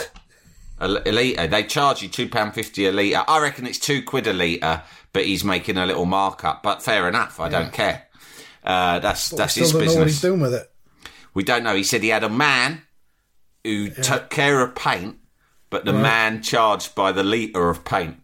A, 0.78 0.86
a 0.86 1.12
litre. 1.12 1.46
They 1.46 1.64
charge 1.64 2.02
you 2.02 2.08
£2.50 2.08 2.88
a 2.88 2.92
litre. 2.92 3.24
I 3.28 3.40
reckon 3.40 3.66
it's 3.66 3.78
two 3.78 4.02
quid 4.02 4.26
a 4.26 4.32
litre, 4.32 4.82
but 5.12 5.24
he's 5.24 5.42
making 5.44 5.76
a 5.78 5.86
little 5.86 6.06
markup. 6.06 6.62
But 6.62 6.82
fair 6.82 7.08
enough, 7.08 7.38
I 7.40 7.48
don't 7.48 7.72
care. 7.72 8.04
Uh, 8.64 8.98
that's 9.00 9.28
that's 9.30 9.52
Still 9.54 9.64
his 9.64 9.72
know 9.72 9.78
what 9.78 9.84
he's 9.86 9.94
business. 9.96 10.20
doing 10.20 10.40
with 10.40 10.54
it. 10.54 10.70
We 11.34 11.42
don't 11.42 11.62
know. 11.64 11.74
He 11.74 11.84
said 11.84 12.02
he 12.02 12.08
had 12.08 12.24
a 12.24 12.28
man 12.28 12.82
who 13.64 13.90
took 13.90 14.28
care 14.30 14.60
of 14.60 14.74
paint, 14.74 15.18
but 15.70 15.84
the 15.84 15.92
man 15.92 16.42
charged 16.42 16.94
by 16.94 17.12
the 17.12 17.22
litre 17.22 17.70
of 17.70 17.84
paint. 17.84 18.16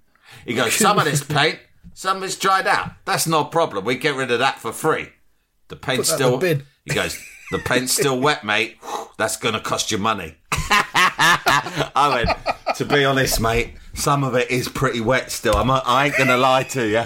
He 0.44 0.55
goes, 0.55 0.75
some 0.75 0.99
of 0.99 1.05
this 1.05 1.23
paint, 1.29 1.59
some 1.94 2.18
of 2.18 2.23
it's 2.23 2.37
dried 2.37 2.66
out. 2.66 2.92
That's 3.05 3.27
no 3.27 3.44
problem. 3.44 3.85
We 3.85 3.97
get 3.97 4.14
rid 4.14 4.31
of 4.31 4.38
that 4.40 4.59
for 4.59 4.73
free. 4.73 5.09
The 5.68 5.77
paint's 5.77 6.11
Put 6.11 6.18
that 6.18 6.25
in 6.25 6.38
still. 6.38 6.38
the. 6.38 6.62
He 6.85 6.94
goes, 6.94 7.18
the 7.51 7.59
paint's 7.59 7.92
still 7.92 8.21
wet, 8.21 8.44
mate. 8.44 8.79
That's 9.16 9.37
going 9.37 9.55
to 9.55 9.61
cost 9.61 9.90
you 9.90 9.99
money. 9.99 10.37
I 10.53 12.25
went, 12.25 12.77
to 12.77 12.85
be 12.85 13.05
honest, 13.05 13.40
mate, 13.40 13.75
some 13.94 14.23
of 14.25 14.35
it 14.35 14.51
is 14.51 14.68
pretty 14.68 15.01
wet 15.01 15.31
still. 15.31 15.57
I'm, 15.57 15.71
I 15.71 16.07
ain't 16.07 16.16
going 16.16 16.29
to 16.29 16.37
lie 16.37 16.64
to 16.64 16.87
you. 16.87 17.05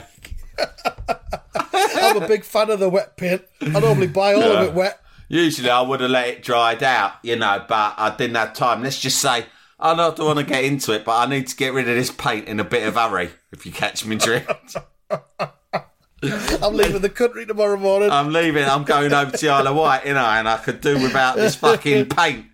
I'm 1.94 2.22
a 2.22 2.28
big 2.28 2.44
fan 2.44 2.70
of 2.70 2.80
the 2.80 2.88
wet 2.88 3.16
paint. 3.16 3.42
I 3.60 3.80
normally 3.80 4.08
buy 4.08 4.34
all 4.34 4.42
of 4.42 4.68
it 4.68 4.74
wet. 4.74 5.00
Usually 5.32 5.70
I 5.70 5.80
would 5.80 6.02
have 6.02 6.10
let 6.10 6.28
it 6.28 6.42
dried 6.42 6.82
out, 6.82 7.14
you 7.22 7.36
know, 7.36 7.64
but 7.66 7.94
I 7.96 8.14
didn't 8.14 8.36
have 8.36 8.52
time. 8.52 8.82
Let's 8.82 9.00
just 9.00 9.18
say 9.18 9.46
I 9.80 9.96
don't 9.96 10.18
want 10.18 10.38
to 10.38 10.44
get 10.44 10.62
into 10.62 10.92
it, 10.92 11.06
but 11.06 11.16
I 11.16 11.24
need 11.24 11.46
to 11.46 11.56
get 11.56 11.72
rid 11.72 11.88
of 11.88 11.96
this 11.96 12.10
paint 12.10 12.48
in 12.48 12.60
a 12.60 12.64
bit 12.64 12.86
of 12.86 12.96
hurry. 12.96 13.30
If 13.50 13.64
you 13.64 13.72
catch 13.72 14.04
me 14.04 14.16
drift, 14.16 14.76
I'm 15.10 16.74
leaving 16.74 17.00
the 17.00 17.08
country 17.08 17.46
tomorrow 17.46 17.78
morning. 17.78 18.10
I'm 18.10 18.30
leaving. 18.30 18.66
I'm 18.66 18.84
going 18.84 19.14
over 19.14 19.34
to 19.34 19.48
Isle 19.48 19.68
of 19.68 19.76
Wight, 19.76 20.04
you 20.06 20.12
know, 20.12 20.20
and 20.20 20.46
I 20.46 20.58
could 20.58 20.82
do 20.82 21.00
without 21.00 21.36
this 21.36 21.54
fucking 21.54 22.06
paint 22.10 22.44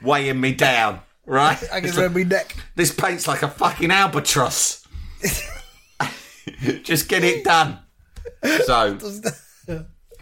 weighing 0.00 0.40
me 0.40 0.54
down, 0.54 1.00
right? 1.26 1.58
hanging 1.58 1.88
It's 1.88 1.98
around 1.98 2.14
my 2.14 2.22
neck. 2.22 2.54
This 2.76 2.94
paint's 2.94 3.26
like 3.26 3.42
a 3.42 3.48
fucking 3.48 3.90
albatross. 3.90 4.86
Just 6.84 7.08
get 7.08 7.24
it 7.24 7.42
done. 7.42 7.80
So, 8.64 8.96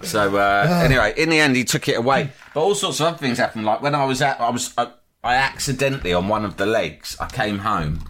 so 0.02 0.36
uh, 0.36 0.82
anyway, 0.84 1.14
in 1.16 1.30
the 1.30 1.38
end, 1.40 1.56
he 1.56 1.64
took 1.64 1.88
it 1.88 1.96
away. 1.96 2.30
But 2.54 2.60
all 2.60 2.74
sorts 2.74 3.00
of 3.00 3.06
other 3.06 3.18
things 3.18 3.38
happened. 3.38 3.64
Like 3.64 3.82
when 3.82 3.94
I 3.94 4.04
was 4.04 4.22
at, 4.22 4.40
I 4.40 4.50
was, 4.50 4.72
I, 4.76 4.90
I 5.24 5.34
accidentally 5.34 6.12
on 6.12 6.28
one 6.28 6.44
of 6.44 6.56
the 6.56 6.66
legs. 6.66 7.16
I 7.20 7.26
came 7.26 7.58
home, 7.58 8.04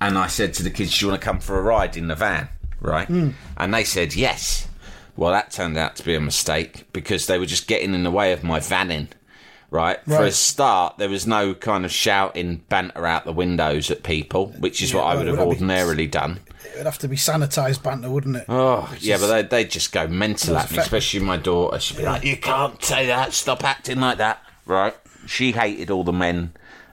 and 0.00 0.18
I 0.18 0.26
said 0.26 0.54
to 0.54 0.62
the 0.62 0.70
kids, 0.70 0.98
"Do 0.98 1.06
you 1.06 1.10
want 1.10 1.20
to 1.20 1.24
come 1.24 1.40
for 1.40 1.58
a 1.58 1.62
ride 1.62 1.96
in 1.96 2.08
the 2.08 2.14
van?" 2.16 2.48
Right? 2.80 3.08
And 3.08 3.34
they 3.74 3.84
said 3.84 4.14
yes. 4.14 4.68
Well, 5.16 5.32
that 5.32 5.50
turned 5.50 5.78
out 5.78 5.96
to 5.96 6.04
be 6.04 6.14
a 6.14 6.20
mistake 6.20 6.86
because 6.92 7.26
they 7.26 7.38
were 7.38 7.46
just 7.46 7.66
getting 7.66 7.94
in 7.94 8.02
the 8.04 8.10
way 8.10 8.32
of 8.32 8.44
my 8.44 8.60
vanning. 8.60 9.08
Right? 9.70 9.98
For 10.04 10.22
a 10.24 10.30
start, 10.30 10.98
there 10.98 11.08
was 11.08 11.26
no 11.26 11.52
kind 11.54 11.84
of 11.84 11.90
shouting 11.90 12.58
banter 12.68 13.04
out 13.06 13.24
the 13.24 13.32
windows 13.32 13.90
at 13.90 14.02
people, 14.04 14.48
which 14.58 14.80
is 14.82 14.94
what 14.94 15.04
I 15.04 15.08
right, 15.10 15.18
would 15.18 15.26
have 15.26 15.36
that 15.36 15.42
be- 15.44 15.48
ordinarily 15.48 16.06
done. 16.06 16.40
It'd 16.76 16.86
have 16.86 16.98
to 16.98 17.08
be 17.08 17.16
sanitised 17.16 17.82
banter, 17.82 18.10
wouldn't 18.10 18.36
it? 18.36 18.44
Oh, 18.48 18.94
yeah, 19.00 19.16
but 19.18 19.28
they 19.28 19.42
they 19.42 19.64
just 19.64 19.92
go 19.92 20.06
mental 20.06 20.56
at 20.56 20.70
me, 20.70 20.78
especially 20.78 21.20
my 21.20 21.38
daughter. 21.38 21.80
She'd 21.80 21.96
be 21.96 22.04
like, 22.04 22.22
"You 22.22 22.36
can't 22.36 22.82
say 22.84 23.06
that. 23.06 23.32
Stop 23.32 23.64
acting 23.64 23.98
like 24.00 24.18
that." 24.18 24.42
Right? 24.66 24.94
She 25.26 25.52
hated 25.52 25.90
all 25.90 26.04
the 26.04 26.12
men, 26.12 26.52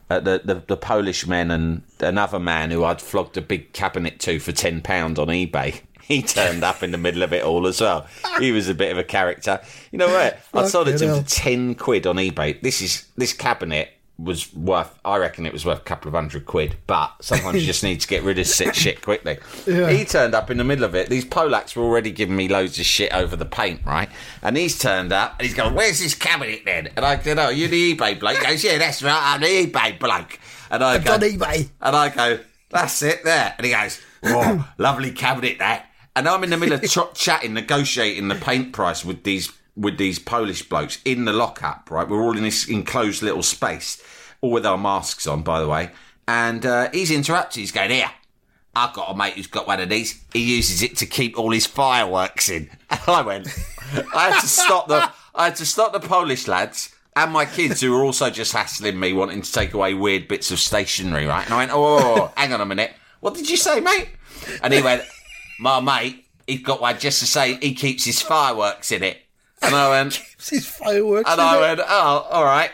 uh, 0.10 0.20
the, 0.22 0.42
the 0.44 0.64
the 0.66 0.78
Polish 0.78 1.28
men, 1.28 1.52
and 1.52 1.84
another 2.00 2.40
man 2.40 2.72
who 2.72 2.84
I'd 2.86 3.02
flogged 3.02 3.36
a 3.38 3.42
big 3.42 3.74
cabinet 3.74 4.20
to 4.22 4.40
for 4.40 4.54
ten 4.54 4.82
pound 4.82 5.20
on 5.20 5.28
eBay. 5.28 5.82
He 6.04 6.22
turned 6.22 6.66
up 6.66 6.84
in 6.84 6.92
the 6.92 6.98
middle 6.98 7.24
of 7.24 7.32
it 7.32 7.46
all 7.46 7.66
as 7.66 7.80
well. 7.80 8.06
He 8.38 8.52
was 8.52 8.68
a 8.68 8.74
bit 8.74 8.92
of 8.92 8.98
a 8.98 9.06
character. 9.06 9.62
You 9.90 10.00
know 10.00 10.10
what? 10.10 10.38
I 10.54 10.68
sold 10.68 10.90
it 10.90 10.98
to 10.98 11.08
him 11.08 11.24
for 11.24 11.30
ten 11.30 11.76
quid 11.76 12.06
on 12.06 12.18
eBay. 12.18 12.62
This 12.62 12.82
is 12.82 13.08
this 13.16 13.32
cabinet 13.32 13.90
was 14.18 14.54
worth. 14.54 14.98
I 15.04 15.18
reckon 15.18 15.46
it 15.46 15.54
was 15.54 15.66
worth 15.66 15.80
a 15.80 15.84
couple 15.84 16.08
of 16.10 16.14
hundred 16.16 16.46
quid. 16.46 16.78
But 16.88 17.14
sometimes 17.22 17.60
you 17.60 17.66
just 17.66 17.84
need 17.84 18.02
to 18.02 18.08
get 18.08 18.24
rid 18.24 18.40
of 18.40 18.48
shit, 18.48 18.76
shit 18.76 19.02
quickly. 19.02 19.38
He 19.66 20.06
turned 20.06 20.36
up 20.36 20.50
in 20.52 20.58
the 20.58 20.64
middle 20.64 20.86
of 20.86 20.96
it. 20.96 21.10
These 21.10 21.26
Polacks 21.26 21.76
were 21.76 21.84
already 21.84 22.12
giving 22.12 22.36
me 22.36 22.48
loads 22.48 22.80
of 22.80 22.86
shit 22.86 23.14
over 23.14 23.36
the 23.36 23.46
paint, 23.46 23.82
right? 23.86 24.10
And 24.42 24.56
he's 24.58 24.78
turned 24.78 25.12
up 25.12 25.40
and 25.40 25.48
he's 25.48 25.56
going, 25.56 25.74
"Where's 25.74 26.00
this 26.00 26.16
cabinet 26.16 26.62
then?" 26.66 26.90
And 26.96 27.06
I 27.06 27.20
said, 27.20 27.40
"Oh, 27.40 27.50
you 27.50 27.68
the 27.68 27.96
eBay 27.96 28.20
bloke?" 28.20 28.38
He 28.38 28.46
goes, 28.46 28.64
"Yeah, 28.64 28.78
that's 28.78 29.02
right. 29.02 29.34
I'm 29.34 29.42
the 29.42 29.68
eBay 29.68 30.00
bloke." 30.00 30.40
And 30.70 30.84
I 30.84 30.98
go, 30.98 31.14
on 31.14 31.20
eBay. 31.20 31.70
and 31.82 31.96
I 31.96 32.10
go, 32.10 32.40
that's 32.74 33.02
it 33.04 33.24
there. 33.24 33.54
And 33.58 33.66
he 33.66 33.72
goes, 33.72 34.02
oh, 34.24 34.68
lovely 34.78 35.12
cabinet 35.12 35.60
that. 35.60 35.86
And 36.16 36.28
I'm 36.28 36.44
in 36.44 36.50
the 36.50 36.58
middle 36.58 36.76
of 36.76 36.84
ch- 36.84 37.20
chatting, 37.20 37.54
negotiating 37.54 38.28
the 38.28 38.36
paint 38.36 38.74
price 38.74 39.06
with 39.06 39.24
these 39.24 39.52
with 39.76 39.98
these 39.98 40.20
Polish 40.20 40.68
blokes 40.68 41.00
in 41.06 41.26
the 41.26 41.34
lockup. 41.34 41.90
Right, 41.90 42.08
we're 42.08 42.22
all 42.22 42.38
in 42.38 42.44
this 42.44 42.68
enclosed 42.68 43.22
little 43.22 43.44
space, 43.44 44.02
all 44.42 44.52
with 44.52 44.66
our 44.66 44.78
masks 44.78 45.28
on, 45.28 45.44
by 45.44 45.60
the 45.60 45.68
way. 45.68 45.92
And 46.28 46.66
uh, 46.66 46.90
he's 46.92 47.12
interrupted. 47.12 47.60
He's 47.60 47.72
going, 47.72 47.92
here. 47.92 48.12
I've 48.76 48.94
got 48.94 49.12
a 49.12 49.16
mate 49.16 49.34
who's 49.34 49.48
got 49.48 49.68
one 49.68 49.80
of 49.80 49.90
these. 49.90 50.24
He 50.34 50.56
uses 50.56 50.82
it 50.82 50.98
to 50.98 51.06
keep 51.06 51.38
all 51.38 51.52
his 51.52 51.68
fireworks 51.68 52.50
in. 52.50 52.70
And 52.90 53.02
I 53.08 53.22
went, 53.22 53.48
I 54.16 54.30
had 54.30 54.40
to 54.40 54.48
stop 54.48 54.88
the, 54.88 55.12
I 55.36 55.46
had 55.46 55.56
to 55.58 55.66
stop 55.66 55.94
the 55.94 56.00
Polish 56.00 56.48
lads 56.48 56.94
and 57.16 57.32
my 57.32 57.46
kids 57.46 57.82
who 57.82 57.92
were 57.92 58.04
also 58.04 58.30
just 58.30 58.54
hassling 58.54 59.00
me, 59.00 59.14
wanting 59.14 59.42
to 59.42 59.52
take 59.52 59.74
away 59.74 59.94
weird 59.94 60.28
bits 60.28 60.52
of 60.52 60.60
stationery, 60.60 61.26
right? 61.26 61.46
And 61.46 61.54
I 61.54 61.58
went, 61.58 61.72
oh, 61.74 62.32
hang 62.36 62.54
on 62.54 62.62
a 62.62 62.66
minute. 62.66 62.94
What 63.20 63.36
did 63.36 63.50
you 63.50 63.58
say, 63.58 63.80
mate? 63.80 64.10
And 64.62 64.74
he 64.74 64.82
went, 64.82 65.04
my 65.60 65.80
mate, 65.80 66.26
he's 66.48 66.62
got 66.62 66.82
one 66.82 66.98
just 67.00 67.20
to 67.20 67.26
say 67.26 67.56
he 67.56 67.74
keeps 67.74 68.06
his 68.06 68.22
fireworks 68.22 68.92
in 68.92 69.04
it. 69.04 69.18
And 69.64 69.76
I 69.76 69.90
went, 69.90 70.22
These 70.50 70.68
fireworks. 70.68 71.30
and 71.32 71.40
I 71.42 71.58
it. 71.58 71.62
went, 71.62 71.80
oh, 71.88 72.28
all 72.32 72.44
right. 72.44 72.72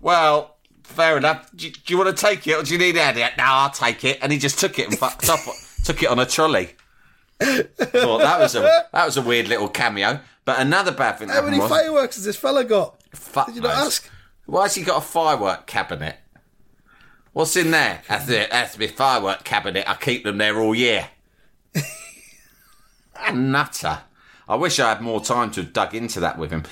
Well, 0.00 0.56
fair 0.82 1.16
enough. 1.16 1.50
Do, 1.54 1.70
do 1.70 1.80
you 1.92 1.98
want 1.98 2.16
to 2.16 2.26
take 2.26 2.46
it 2.46 2.54
or 2.54 2.62
do 2.62 2.72
you 2.72 2.78
need 2.78 2.96
it? 2.96 3.16
Yeah, 3.16 3.30
No, 3.36 3.44
I'll 3.44 3.70
take 3.70 4.04
it. 4.04 4.18
And 4.22 4.32
he 4.32 4.38
just 4.38 4.58
took 4.58 4.78
it 4.78 4.88
and 4.88 4.98
fucked 4.98 5.28
off. 5.28 5.66
Took 5.84 6.02
it 6.02 6.10
on 6.10 6.18
a 6.18 6.26
trolley. 6.26 6.74
Thought 7.40 8.18
that 8.18 8.38
was 8.38 8.54
a 8.54 8.60
that 8.92 9.06
was 9.06 9.16
a 9.16 9.22
weird 9.22 9.48
little 9.48 9.66
cameo. 9.68 10.20
But 10.44 10.60
another 10.60 10.92
bad 10.92 11.18
thing 11.18 11.30
How 11.30 11.40
many 11.42 11.58
was, 11.58 11.70
fireworks 11.70 12.16
has 12.16 12.24
this 12.26 12.36
fella 12.36 12.64
got? 12.64 13.00
fuck 13.14 13.46
Did 13.46 13.56
you 13.56 13.62
not 13.62 13.76
knows. 13.78 13.86
ask? 13.86 14.10
Why 14.44 14.62
has 14.64 14.74
he 14.74 14.82
got 14.82 14.98
a 14.98 15.00
firework 15.06 15.66
cabinet? 15.66 16.16
What's 17.32 17.56
in 17.56 17.70
there? 17.70 18.02
That's 18.08 18.28
it. 18.28 18.50
That's 18.50 18.78
my 18.78 18.88
firework 18.88 19.42
cabinet. 19.44 19.88
I 19.88 19.94
keep 19.94 20.24
them 20.24 20.36
there 20.36 20.58
all 20.60 20.74
year. 20.74 21.08
Nutter. 23.32 24.00
I 24.48 24.56
wish 24.56 24.80
I 24.80 24.88
had 24.88 25.00
more 25.00 25.20
time 25.20 25.50
to 25.52 25.62
have 25.62 25.72
dug 25.72 25.94
into 25.94 26.20
that 26.20 26.38
with 26.38 26.50
him. 26.50 26.64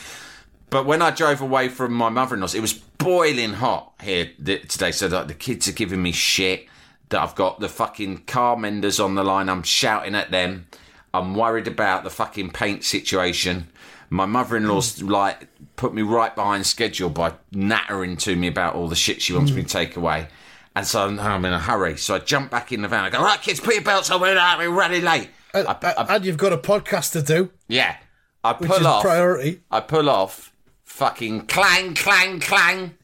But 0.71 0.85
when 0.85 1.01
I 1.01 1.11
drove 1.11 1.41
away 1.41 1.69
from 1.69 1.93
my 1.95 2.09
mother-in-law's, 2.09 2.55
it 2.55 2.61
was 2.61 2.75
boiling 2.75 3.55
hot 3.55 3.93
here 4.03 4.31
today. 4.43 4.93
So 4.93 5.09
that 5.09 5.29
the 5.29 5.35
kids 5.35 5.69
are 5.69 5.73
giving 5.73 6.03
me 6.03 6.13
shit. 6.13 6.67
That 7.09 7.23
I've 7.23 7.35
got 7.35 7.61
the 7.61 7.69
fucking 7.69 8.25
car 8.25 8.57
menders 8.57 9.01
on 9.01 9.15
the 9.15 9.25
line. 9.25 9.49
I'm 9.49 9.63
shouting 9.63 10.15
at 10.15 10.31
them. 10.31 10.67
I'm 11.15 11.35
worried 11.35 11.67
about 11.67 12.05
the 12.05 12.11
fucking 12.11 12.51
paint 12.51 12.85
situation. 12.85 13.69
My 14.11 14.27
mother-in-law's 14.27 15.01
hmm. 15.01 15.09
like 15.09 15.49
put 15.77 15.95
me 15.95 16.03
right 16.03 16.35
behind 16.35 16.67
schedule 16.67 17.09
by 17.09 17.33
nattering 17.53 18.17
to 18.19 18.37
me 18.37 18.49
about 18.49 18.75
all 18.75 18.89
the 18.89 18.97
shit 18.97 19.23
she 19.23 19.33
wants 19.33 19.53
me 19.53 19.63
to 19.63 19.63
hmm. 19.63 19.69
take 19.69 19.97
away. 19.97 20.29
And 20.75 20.87
so 20.87 21.07
I'm, 21.07 21.19
I'm 21.19 21.45
in 21.45 21.53
a 21.53 21.59
hurry. 21.59 21.97
So 21.97 22.15
I 22.15 22.19
jump 22.19 22.51
back 22.51 22.73
in 22.73 22.83
the 22.83 22.89
van. 22.89 23.05
I 23.05 23.11
go, 23.11 23.23
right, 23.23 23.41
kids, 23.41 23.59
put 23.59 23.75
your 23.75 23.83
belts 23.83 24.11
on. 24.11 24.21
We're 24.21 24.71
running 24.71 25.03
late. 25.03 25.31
And, 25.55 25.67
I- 25.69 25.77
I- 25.83 26.17
and 26.17 26.25
you've 26.25 26.37
got 26.37 26.53
a 26.53 26.59
podcast 26.59 27.13
to 27.13 27.23
do, 27.23 27.51
yeah. 27.69 27.97
I 28.45 28.53
which 28.53 28.69
pull 28.71 28.81
is 28.81 28.87
off. 28.87 29.03
priority. 29.03 29.61
I 29.71 29.81
pull 29.81 30.09
off, 30.09 30.53
fucking 30.85 31.47
clang, 31.47 31.95
clang, 31.95 32.41
clang. 32.41 32.95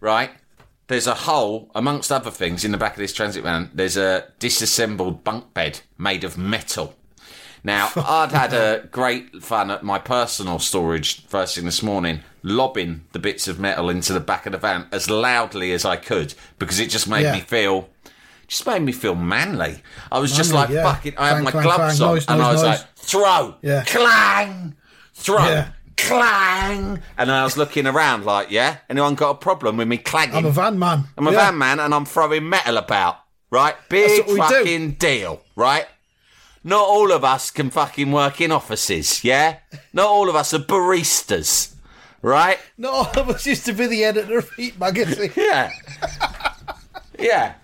Right? 0.00 0.30
There's 0.88 1.06
a 1.06 1.14
hole, 1.14 1.70
amongst 1.74 2.12
other 2.12 2.30
things, 2.30 2.64
in 2.64 2.70
the 2.72 2.78
back 2.78 2.92
of 2.92 2.98
this 2.98 3.12
transit 3.12 3.42
van. 3.42 3.70
There's 3.74 3.96
a 3.96 4.32
disassembled 4.38 5.24
bunk 5.24 5.52
bed 5.54 5.80
made 5.98 6.22
of 6.24 6.36
metal. 6.38 6.94
Now, 7.64 7.90
I'd 7.96 8.30
had 8.30 8.52
a 8.52 8.86
great 8.92 9.42
fun 9.42 9.70
at 9.72 9.82
my 9.82 9.98
personal 9.98 10.58
storage 10.60 11.26
first 11.26 11.56
thing 11.56 11.64
this 11.64 11.82
morning, 11.82 12.20
lobbing 12.44 13.04
the 13.12 13.18
bits 13.18 13.48
of 13.48 13.58
metal 13.58 13.90
into 13.90 14.12
the 14.12 14.20
back 14.20 14.46
of 14.46 14.52
the 14.52 14.58
van 14.58 14.86
as 14.92 15.10
loudly 15.10 15.72
as 15.72 15.84
I 15.84 15.96
could 15.96 16.34
because 16.60 16.78
it 16.78 16.90
just 16.90 17.08
made 17.08 17.22
Yeah. 17.22 17.32
me 17.32 17.40
feel. 17.40 17.88
Just 18.48 18.66
made 18.66 18.82
me 18.82 18.92
feel 18.92 19.14
manly. 19.16 19.82
I 20.12 20.18
was 20.20 20.36
just 20.36 20.52
like 20.52 20.68
Manly, 20.68 20.82
yeah. 20.82 20.92
fucking. 20.94 21.14
I 21.18 21.28
had 21.28 21.42
my 21.44 21.50
clang, 21.50 21.64
gloves 21.64 21.98
clang, 21.98 22.08
on, 22.08 22.14
noise, 22.14 22.24
and 22.28 22.42
I 22.42 22.52
was 22.52 22.62
noise. 22.62 22.78
like, 22.80 22.94
throw, 22.96 23.54
Yeah. 23.62 23.82
clang, 23.84 24.76
throw, 25.14 25.38
Yeah. 25.44 25.68
clang. 25.96 27.02
And 27.18 27.32
I 27.32 27.42
was 27.42 27.56
looking 27.56 27.86
around 27.88 28.24
like, 28.24 28.50
yeah, 28.50 28.76
anyone 28.88 29.14
got 29.16 29.30
a 29.30 29.34
problem 29.34 29.78
with 29.78 29.88
me 29.88 29.96
clanging? 29.98 30.36
I'm 30.36 30.46
a 30.46 30.50
van 30.50 30.78
man. 30.78 31.04
I'm 31.18 31.26
a 31.26 31.32
Yeah. 31.32 31.46
van 31.46 31.58
man 31.58 31.80
and 31.80 31.92
I'm 31.92 32.04
throwing 32.04 32.48
metal 32.48 32.76
about, 32.76 33.18
right? 33.50 33.74
Big 33.88 34.24
fucking 34.26 34.92
deal, 34.92 35.42
right? 35.56 35.86
Not 36.62 36.84
all 36.84 37.10
of 37.12 37.24
us 37.24 37.50
can 37.50 37.70
fucking 37.70 38.12
work 38.12 38.40
in 38.40 38.52
offices, 38.52 39.24
yeah? 39.24 39.56
Not 39.92 40.06
all 40.06 40.28
of 40.28 40.36
us 40.36 40.52
are 40.54 40.58
baristas, 40.60 41.74
right? 42.22 42.58
Not 42.78 42.92
all 43.16 43.22
of 43.22 43.30
us 43.30 43.46
used 43.46 43.64
to 43.66 43.72
be 43.72 43.86
the 43.86 44.04
editor 44.04 44.38
of 44.38 44.50
Heat 44.52 44.78
magazine. 44.78 45.32
Yeah. 45.36 45.70
yeah. 47.18 47.54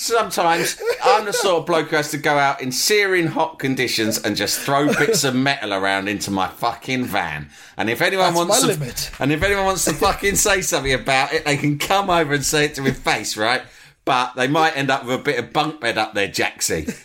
Sometimes 0.00 0.80
I'm 1.04 1.26
the 1.26 1.32
sort 1.34 1.60
of 1.60 1.66
bloke 1.66 1.88
who 1.90 1.96
has 1.96 2.10
to 2.12 2.16
go 2.16 2.38
out 2.38 2.62
in 2.62 2.72
searing 2.72 3.26
hot 3.26 3.58
conditions 3.58 4.16
and 4.16 4.34
just 4.34 4.58
throw 4.58 4.86
bits 4.94 5.24
of 5.24 5.34
metal 5.34 5.74
around 5.74 6.08
into 6.08 6.30
my 6.30 6.48
fucking 6.48 7.04
van. 7.04 7.50
And 7.76 7.90
if 7.90 8.00
anyone 8.00 8.32
That's 8.32 8.36
wants 8.48 8.62
my 8.62 8.72
to, 8.72 8.80
limit. 8.80 9.10
and 9.20 9.30
if 9.30 9.42
anyone 9.42 9.66
wants 9.66 9.84
to 9.84 9.92
fucking 9.92 10.36
say 10.36 10.62
something 10.62 10.94
about 10.94 11.34
it, 11.34 11.44
they 11.44 11.58
can 11.58 11.76
come 11.78 12.08
over 12.08 12.32
and 12.32 12.42
say 12.42 12.64
it 12.64 12.76
to 12.76 12.80
my 12.80 12.92
face, 12.92 13.36
right? 13.36 13.60
But 14.06 14.36
they 14.36 14.48
might 14.48 14.74
end 14.74 14.90
up 14.90 15.04
with 15.04 15.20
a 15.20 15.22
bit 15.22 15.38
of 15.38 15.52
bunk 15.52 15.82
bed 15.82 15.98
up 15.98 16.14
there, 16.14 16.28
jacksie. 16.28 16.96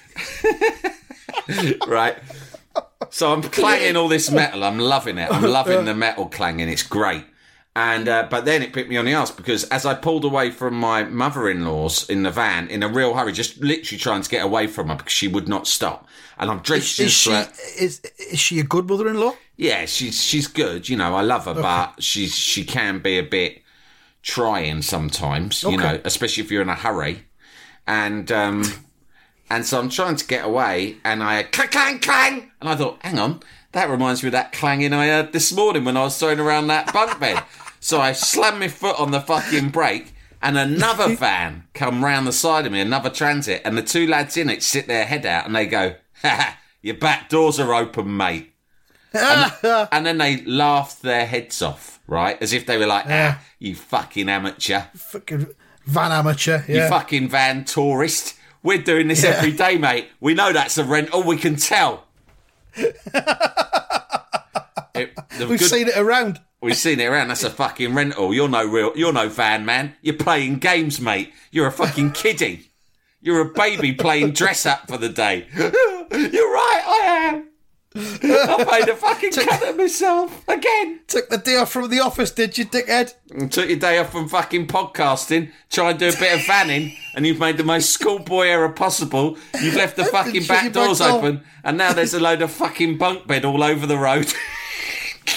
right? 1.87 2.15
So 3.09 3.33
I'm 3.33 3.41
clanging 3.41 3.97
all 3.97 4.07
this 4.07 4.31
metal. 4.31 4.63
I'm 4.63 4.79
loving 4.79 5.17
it. 5.17 5.29
I'm 5.29 5.43
loving 5.43 5.83
the 5.83 5.93
metal 5.93 6.27
clanging. 6.27 6.69
It's 6.69 6.83
great. 6.83 7.25
And 7.77 8.07
uh, 8.07 8.27
but 8.31 8.45
then 8.45 8.61
it 8.63 8.71
bit 8.71 8.87
me 8.87 8.95
on 8.95 9.03
the 9.03 9.11
ass 9.13 9.31
because 9.31 9.65
as 9.65 9.85
I 9.85 9.95
pulled 9.95 10.23
away 10.23 10.49
from 10.49 10.75
my 10.75 11.03
mother-in-law's 11.03 12.09
in 12.09 12.23
the 12.23 12.31
van 12.31 12.69
in 12.69 12.83
a 12.83 12.87
real 12.87 13.13
hurry, 13.15 13.33
just 13.33 13.59
literally 13.61 13.99
trying 13.99 14.21
to 14.21 14.29
get 14.29 14.45
away 14.45 14.67
from 14.67 14.87
her 14.87 14.95
because 14.95 15.11
she 15.11 15.27
would 15.27 15.49
not 15.49 15.67
stop, 15.67 16.07
and 16.37 16.49
I'm 16.49 16.59
drenched 16.59 16.99
in 17.01 17.07
Is 17.07 17.11
she 17.11 17.29
sweat. 17.31 17.59
is 17.77 18.01
is 18.31 18.39
she 18.39 18.59
a 18.61 18.63
good 18.63 18.87
mother-in-law? 18.89 19.33
Yeah, 19.57 19.85
she's 19.87 20.23
she's 20.23 20.47
good. 20.47 20.87
You 20.87 20.95
know, 20.95 21.15
I 21.15 21.21
love 21.21 21.45
her, 21.45 21.53
but 21.53 22.01
she's 22.01 22.33
she 22.33 22.63
can 22.63 22.99
be 22.99 23.17
a 23.17 23.23
bit 23.23 23.61
trying 24.21 24.81
sometimes. 24.81 25.63
You 25.63 25.69
Okay. 25.73 25.77
know, 25.77 26.01
especially 26.05 26.43
if 26.43 26.51
you're 26.51 26.61
in 26.61 26.69
a 26.69 26.75
hurry. 26.75 27.25
And 27.85 28.31
um, 28.31 28.63
and 29.49 29.65
so 29.65 29.79
I'm 29.79 29.89
trying 29.89 30.15
to 30.15 30.25
get 30.25 30.45
away, 30.45 30.95
and 31.03 31.21
I 31.21 31.43
clang 31.43 31.67
clang 31.69 31.99
clang, 31.99 32.51
and 32.61 32.69
I 32.69 32.75
thought, 32.77 32.99
hang 33.01 33.19
on, 33.19 33.41
that 33.73 33.89
reminds 33.89 34.23
me 34.23 34.27
of 34.27 34.31
that 34.33 34.53
clanging 34.53 34.93
I 34.93 35.07
heard 35.07 35.33
this 35.33 35.51
morning 35.51 35.83
when 35.83 35.97
I 35.97 36.03
was 36.03 36.17
throwing 36.17 36.39
around 36.39 36.67
that 36.67 36.93
bunk 36.93 37.19
bed. 37.19 37.43
So 37.85 38.01
I 38.01 38.13
slammed 38.13 38.59
my 38.61 38.67
foot 38.67 38.99
on 38.99 39.11
the 39.11 39.21
fucking 39.21 39.69
brake, 39.69 40.15
and 40.41 40.57
another 40.57 41.15
van 41.15 41.65
come 41.75 42.03
round 42.03 42.25
the 42.25 42.31
side 42.33 42.65
of 42.65 42.71
me, 42.71 42.79
another 42.81 43.11
transit, 43.11 43.61
and 43.63 43.77
the 43.77 43.83
two 43.83 44.07
lads 44.07 44.37
in 44.37 44.49
it 44.49 44.63
sit 44.63 44.87
their 44.87 45.05
head 45.05 45.23
out 45.23 45.45
and 45.45 45.55
they 45.55 45.67
go, 45.67 45.93
"Ha 46.23 46.29
ha, 46.29 46.57
your 46.81 46.95
back 46.95 47.29
doors 47.29 47.59
are 47.59 47.75
open, 47.75 48.17
mate." 48.17 48.55
and, 49.13 49.51
and 49.91 50.03
then 50.03 50.17
they 50.17 50.41
laughed 50.45 51.03
their 51.03 51.27
heads 51.27 51.61
off, 51.61 51.99
right? 52.07 52.41
As 52.41 52.53
if 52.53 52.65
they 52.65 52.79
were 52.79 52.87
like, 52.87 53.05
Yeah. 53.05 53.35
ah, 53.37 53.45
you 53.59 53.75
fucking 53.75 54.29
amateur. 54.29 54.81
Fucking 54.95 55.45
van 55.85 56.11
amateur. 56.11 56.63
You 56.67 56.87
fucking 56.87 57.29
van 57.29 57.65
tourist. 57.65 58.33
We're 58.63 58.81
doing 58.81 59.09
this 59.09 59.23
every 59.23 59.51
day, 59.51 59.77
mate. 59.77 60.07
We 60.19 60.33
know 60.33 60.51
that's 60.51 60.79
a 60.79 60.83
rental. 60.83 61.21
We 61.21 61.37
can 61.37 61.55
tell. 61.55 62.05
It- 64.95 65.13
We've 65.39 65.59
good- 65.59 65.69
seen 65.69 65.87
it 65.89 65.97
around. 65.97 66.39
We've 66.65 66.75
seen 66.75 66.99
it 66.99 67.05
around. 67.05 67.27
That's 67.27 67.43
a 67.43 67.51
fucking 67.51 67.93
rental. 67.93 68.33
You're 68.33 68.49
no 68.49 68.65
real. 68.65 68.91
You're 68.95 69.13
no 69.13 69.29
van 69.29 69.65
man. 69.65 69.93
You're 70.01 70.15
playing 70.15 70.57
games, 70.57 70.99
mate. 70.99 71.31
You're 71.51 71.67
a 71.67 71.71
fucking 71.71 72.13
kiddie. 72.13 72.71
You're 73.21 73.41
a 73.41 73.53
baby 73.53 73.93
playing 73.93 74.31
dress 74.31 74.65
up 74.65 74.87
for 74.87 74.97
the 74.97 75.09
day. 75.09 75.45
You're 75.55 75.71
right. 76.51 76.83
I 76.87 77.01
am. 77.27 77.49
I 77.95 78.79
made 78.79 78.89
a 78.89 78.95
fucking 78.95 79.31
cut 79.33 79.69
of 79.69 79.77
myself 79.77 80.43
again. 80.47 81.01
Took 81.07 81.29
the 81.29 81.37
day 81.37 81.55
off 81.57 81.71
from 81.71 81.91
the 81.91 81.99
office, 81.99 82.31
did 82.31 82.57
you, 82.57 82.65
dickhead? 82.65 83.13
And 83.29 83.51
took 83.51 83.69
your 83.69 83.77
day 83.77 83.99
off 83.99 84.11
from 84.11 84.27
fucking 84.27 84.65
podcasting, 84.65 85.51
tried 85.69 85.99
to 85.99 86.09
do 86.09 86.17
a 86.17 86.19
bit 86.19 86.33
of 86.33 86.39
vanning, 86.47 86.95
and 87.13 87.27
you've 87.27 87.39
made 87.39 87.57
the 87.57 87.63
most 87.63 87.91
schoolboy 87.91 88.47
error 88.47 88.69
possible. 88.69 89.37
You've 89.61 89.75
left 89.75 89.97
the 89.97 90.05
fucking 90.05 90.45
back 90.47 90.73
doors 90.73 90.99
open, 90.99 91.43
and 91.63 91.77
now 91.77 91.93
there's 91.93 92.15
a 92.15 92.19
load 92.19 92.41
of 92.41 92.49
fucking 92.51 92.97
bunk 92.97 93.27
bed 93.27 93.45
all 93.45 93.63
over 93.63 93.85
the 93.85 93.99
road. 93.99 94.33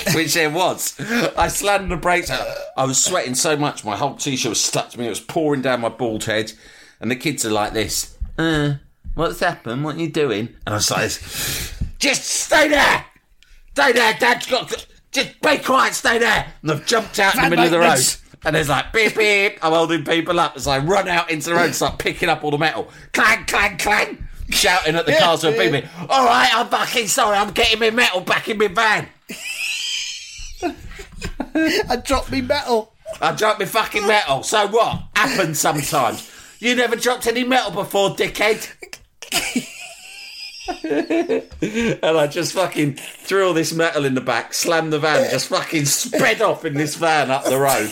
Which 0.14 0.34
there 0.34 0.50
was. 0.50 0.98
I 1.36 1.48
slammed 1.48 1.90
the 1.90 1.96
brakes. 1.96 2.30
I 2.30 2.84
was 2.84 3.02
sweating 3.02 3.34
so 3.34 3.56
much, 3.56 3.84
my 3.84 3.96
whole 3.96 4.14
t-shirt 4.14 4.50
was 4.50 4.62
stuck 4.62 4.90
to 4.90 4.98
me. 4.98 5.06
It 5.06 5.10
was 5.10 5.20
pouring 5.20 5.62
down 5.62 5.80
my 5.80 5.88
bald 5.88 6.24
head. 6.24 6.52
And 7.00 7.10
the 7.10 7.16
kids 7.16 7.46
are 7.46 7.50
like 7.50 7.72
this. 7.72 8.16
Uh, 8.36 8.74
what's 9.14 9.40
happened? 9.40 9.84
What 9.84 9.96
are 9.96 10.00
you 10.00 10.10
doing? 10.10 10.48
And 10.66 10.74
I 10.74 10.74
was 10.74 10.90
like. 10.90 11.10
Just 11.98 12.24
stay 12.24 12.68
there! 12.68 13.04
Stay 13.72 13.92
there, 13.92 14.14
Dad's 14.18 14.46
got... 14.46 14.86
Just 15.10 15.40
be 15.40 15.58
quiet, 15.58 15.94
stay 15.94 16.18
there! 16.18 16.52
And 16.62 16.70
I've 16.70 16.86
jumped 16.86 17.18
out 17.18 17.34
in 17.34 17.42
the 17.44 17.50
middle 17.50 17.64
of 17.64 17.70
the 17.70 17.78
road. 17.78 17.98
And 18.44 18.54
there's 18.54 18.68
like 18.68 18.92
beep 18.92 19.16
beep. 19.16 19.58
I'm 19.64 19.72
holding 19.72 20.04
people 20.04 20.38
up 20.38 20.56
as 20.56 20.66
I 20.66 20.78
run 20.78 21.08
out 21.08 21.30
into 21.30 21.50
the 21.50 21.56
road 21.56 21.66
and 21.66 21.74
start 21.74 21.98
picking 21.98 22.28
up 22.28 22.44
all 22.44 22.52
the 22.52 22.58
metal. 22.58 22.88
Clang, 23.12 23.44
clang, 23.46 23.78
clang. 23.78 24.28
Shouting 24.50 24.94
at 24.94 25.06
the 25.06 25.12
cars 25.14 25.42
who 25.42 25.48
are 25.48 25.52
beeping. 25.52 25.86
All 26.08 26.24
right, 26.24 26.50
I'm 26.54 26.68
fucking 26.68 27.08
sorry. 27.08 27.36
I'm 27.36 27.52
getting 27.52 27.80
my 27.80 27.90
metal 27.90 28.20
back 28.20 28.48
in 28.48 28.58
my 28.58 28.68
van. 28.68 29.08
I 31.54 31.96
dropped 31.96 32.30
me 32.30 32.40
metal. 32.42 32.92
I 33.20 33.32
dropped 33.34 33.58
my 33.60 33.66
fucking 33.66 34.06
metal. 34.06 34.42
So 34.42 34.66
what? 34.68 35.02
Happens 35.16 35.58
sometimes. 35.58 36.30
You 36.60 36.74
never 36.74 36.96
dropped 36.96 37.26
any 37.26 37.44
metal 37.44 37.70
before, 37.70 38.10
dickhead. 38.10 38.68
and 42.02 42.18
I 42.18 42.26
just 42.26 42.52
fucking 42.52 42.94
threw 42.96 43.46
all 43.46 43.54
this 43.54 43.72
metal 43.72 44.04
in 44.04 44.14
the 44.14 44.20
back, 44.20 44.52
slammed 44.52 44.92
the 44.92 44.98
van, 44.98 45.30
just 45.30 45.48
fucking 45.48 45.86
sped 45.86 46.42
off 46.42 46.64
in 46.64 46.74
this 46.74 46.94
van 46.96 47.30
up 47.30 47.44
the 47.44 47.58
road 47.58 47.88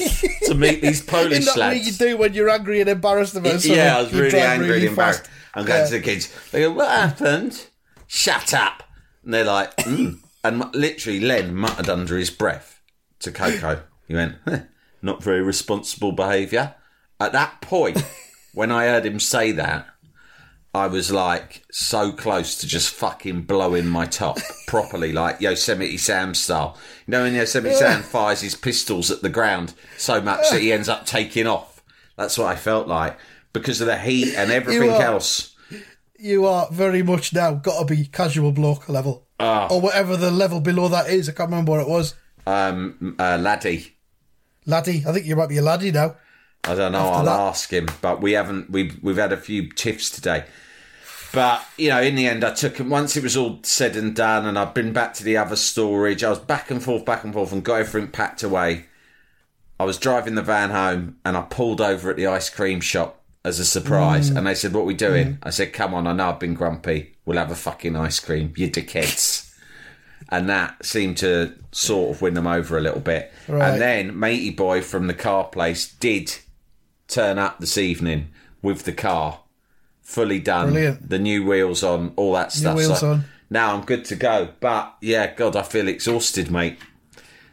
to 0.46 0.54
meet 0.54 0.82
these 0.82 1.00
Polish 1.02 1.38
Isn't 1.38 1.44
that 1.46 1.56
what 1.68 1.74
lads. 1.76 1.86
you 2.00 2.06
do 2.06 2.16
when 2.18 2.34
you're 2.34 2.50
angry 2.50 2.80
and 2.80 2.90
embarrassed 2.90 3.34
about 3.36 3.52
something? 3.52 3.72
Yeah, 3.72 3.98
I 3.98 4.02
was 4.02 4.12
You 4.12 4.18
really 4.18 4.30
drive 4.30 4.42
angry 4.44 4.68
really 4.68 4.80
and 4.82 4.88
embarrassed. 4.90 5.20
fast. 5.20 5.30
I'm 5.54 5.64
going 5.64 5.80
Yeah. 5.80 5.86
to 5.86 5.92
the 5.92 6.00
kids. 6.00 6.32
They 6.52 6.60
go, 6.60 6.72
"What 6.72 6.88
happened?" 6.88 7.66
Shut 8.08 8.52
up. 8.52 8.82
And 9.24 9.32
they're 9.32 9.44
like, 9.44 9.74
mm. 9.78 10.18
And 10.48 10.74
literally, 10.74 11.20
Len 11.20 11.54
muttered 11.54 11.88
under 11.88 12.16
his 12.16 12.30
breath 12.30 12.80
to 13.20 13.32
Coco. 13.32 13.82
He 14.06 14.14
went, 14.14 14.36
"Huh, 14.44 14.60
"Not 15.02 15.22
very 15.22 15.42
responsible 15.42 16.12
behaviour." 16.12 16.74
At 17.18 17.32
that 17.32 17.60
point, 17.60 18.02
when 18.54 18.70
I 18.70 18.84
heard 18.84 19.06
him 19.06 19.20
say 19.20 19.52
that, 19.52 19.86
I 20.74 20.88
was 20.88 21.10
like 21.10 21.62
so 21.70 22.12
close 22.12 22.58
to 22.58 22.66
just 22.66 22.90
fucking 22.90 23.42
blowing 23.42 23.86
my 23.86 24.04
top 24.04 24.38
properly, 24.66 25.12
like 25.12 25.40
Yosemite 25.40 25.96
Sam 25.96 26.34
style. 26.34 26.76
You 27.06 27.12
know, 27.12 27.22
when 27.22 27.34
Yosemite 27.34 27.74
Sam 27.74 28.02
fires 28.02 28.42
his 28.42 28.54
pistols 28.54 29.10
at 29.10 29.22
the 29.22 29.30
ground 29.30 29.72
so 29.96 30.20
much 30.20 30.50
that 30.50 30.60
he 30.60 30.72
ends 30.72 30.88
up 30.88 31.06
taking 31.06 31.46
off. 31.46 31.82
That's 32.16 32.36
what 32.36 32.48
I 32.48 32.56
felt 32.56 32.88
like 32.88 33.18
because 33.52 33.80
of 33.80 33.86
the 33.86 33.98
heat 33.98 34.34
and 34.34 34.50
everything 34.50 34.90
are- 34.90 35.02
else. 35.02 35.54
You 36.18 36.46
are 36.46 36.68
very 36.70 37.02
much 37.02 37.34
now 37.34 37.54
got 37.54 37.78
to 37.80 37.94
be 37.94 38.06
casual 38.06 38.52
bloke 38.52 38.88
level. 38.88 39.25
Ah. 39.38 39.68
Or 39.70 39.80
whatever 39.80 40.16
the 40.16 40.30
level 40.30 40.60
below 40.60 40.88
that 40.88 41.10
is. 41.10 41.28
I 41.28 41.32
can't 41.32 41.50
remember 41.50 41.72
what 41.72 41.80
it 41.80 41.88
was. 41.88 42.14
Um, 42.46 43.16
uh, 43.18 43.36
laddie. 43.40 43.96
Laddie. 44.64 45.04
I 45.06 45.12
think 45.12 45.26
you 45.26 45.36
might 45.36 45.48
be 45.48 45.58
a 45.58 45.62
laddie 45.62 45.92
now. 45.92 46.16
I 46.64 46.74
don't 46.74 46.92
know. 46.92 46.98
After 47.00 47.18
I'll 47.18 47.24
that- 47.24 47.40
ask 47.40 47.70
him, 47.70 47.88
but 48.00 48.20
we 48.22 48.32
haven't. 48.32 48.70
We've 48.70 48.98
we've 49.02 49.16
had 49.16 49.32
a 49.32 49.36
few 49.36 49.70
tiffs 49.70 50.10
today. 50.10 50.44
But 51.32 51.62
you 51.76 51.90
know, 51.90 52.00
in 52.00 52.14
the 52.14 52.26
end, 52.26 52.44
I 52.44 52.52
took 52.54 52.78
him. 52.78 52.88
Once 52.88 53.16
it 53.16 53.22
was 53.22 53.36
all 53.36 53.60
said 53.62 53.94
and 53.94 54.16
done, 54.16 54.46
and 54.46 54.58
I've 54.58 54.74
been 54.74 54.92
back 54.92 55.12
to 55.14 55.24
the 55.24 55.36
other 55.36 55.56
storage. 55.56 56.24
I 56.24 56.30
was 56.30 56.38
back 56.38 56.70
and 56.70 56.82
forth, 56.82 57.04
back 57.04 57.24
and 57.24 57.32
forth, 57.32 57.52
and 57.52 57.62
got 57.62 57.80
everything 57.80 58.10
packed 58.10 58.42
away. 58.42 58.86
I 59.78 59.84
was 59.84 59.98
driving 59.98 60.34
the 60.34 60.42
van 60.42 60.70
home, 60.70 61.16
and 61.24 61.36
I 61.36 61.42
pulled 61.42 61.80
over 61.82 62.08
at 62.10 62.16
the 62.16 62.26
ice 62.26 62.48
cream 62.48 62.80
shop 62.80 63.22
as 63.44 63.58
a 63.60 63.64
surprise. 63.64 64.30
And 64.30 64.46
they 64.46 64.54
said, 64.54 64.72
"What 64.72 64.86
we 64.86 64.94
doing?" 64.94 65.38
I 65.42 65.50
said, 65.50 65.72
"Come 65.74 65.92
on, 65.94 66.06
I 66.06 66.12
know 66.14 66.30
I've 66.30 66.40
been 66.40 66.54
grumpy. 66.54 67.15
We'll 67.26 67.38
have 67.38 67.50
a 67.50 67.56
fucking 67.56 67.94
ice 67.96 68.18
cream, 68.20 68.54
you 68.56 68.70
dickheads." 68.70 69.42
and 70.30 70.48
that 70.48 70.84
seemed 70.84 71.16
to 71.18 71.52
sort 71.72 72.14
of 72.14 72.22
win 72.22 72.34
them 72.34 72.46
over 72.46 72.76
a 72.76 72.80
little 72.80 73.00
bit. 73.00 73.32
Right. 73.46 73.70
And 73.70 73.80
then 73.80 74.18
matey 74.18 74.50
boy 74.50 74.82
from 74.82 75.06
the 75.06 75.14
car 75.14 75.44
place 75.44 75.92
did 75.94 76.34
turn 77.06 77.38
up 77.38 77.60
this 77.60 77.78
evening 77.78 78.28
with 78.62 78.84
the 78.84 78.92
car 78.92 79.40
fully 80.02 80.40
done, 80.40 80.70
Brilliant. 80.72 81.08
the 81.08 81.18
new 81.18 81.44
wheels 81.44 81.82
on, 81.82 82.12
all 82.16 82.32
that 82.34 82.52
stuff. 82.52 82.76
wheels 82.76 83.00
so 83.00 83.12
on. 83.12 83.24
now 83.50 83.74
I'm 83.74 83.84
good 83.84 84.04
to 84.06 84.16
go. 84.16 84.50
But 84.60 84.94
yeah, 85.00 85.32
God, 85.32 85.54
I 85.54 85.62
feel 85.62 85.86
exhausted, 85.88 86.50
mate. 86.50 86.78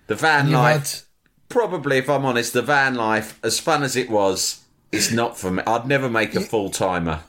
The 0.08 0.16
van 0.16 0.52
life, 0.52 0.94
had 0.94 1.02
probably, 1.50 1.98
if 1.98 2.10
I'm 2.10 2.26
honest, 2.26 2.54
the 2.54 2.62
van 2.62 2.96
life, 2.96 3.40
as 3.44 3.60
fun 3.60 3.84
as 3.84 3.96
it 3.96 4.10
was, 4.10 4.64
it's 4.92 5.12
not 5.12 5.38
for 5.38 5.52
me. 5.52 5.64
I'd 5.66 5.88
never 5.88 6.10
make 6.10 6.36
a 6.36 6.42
full 6.42 6.70
timer. 6.70 7.22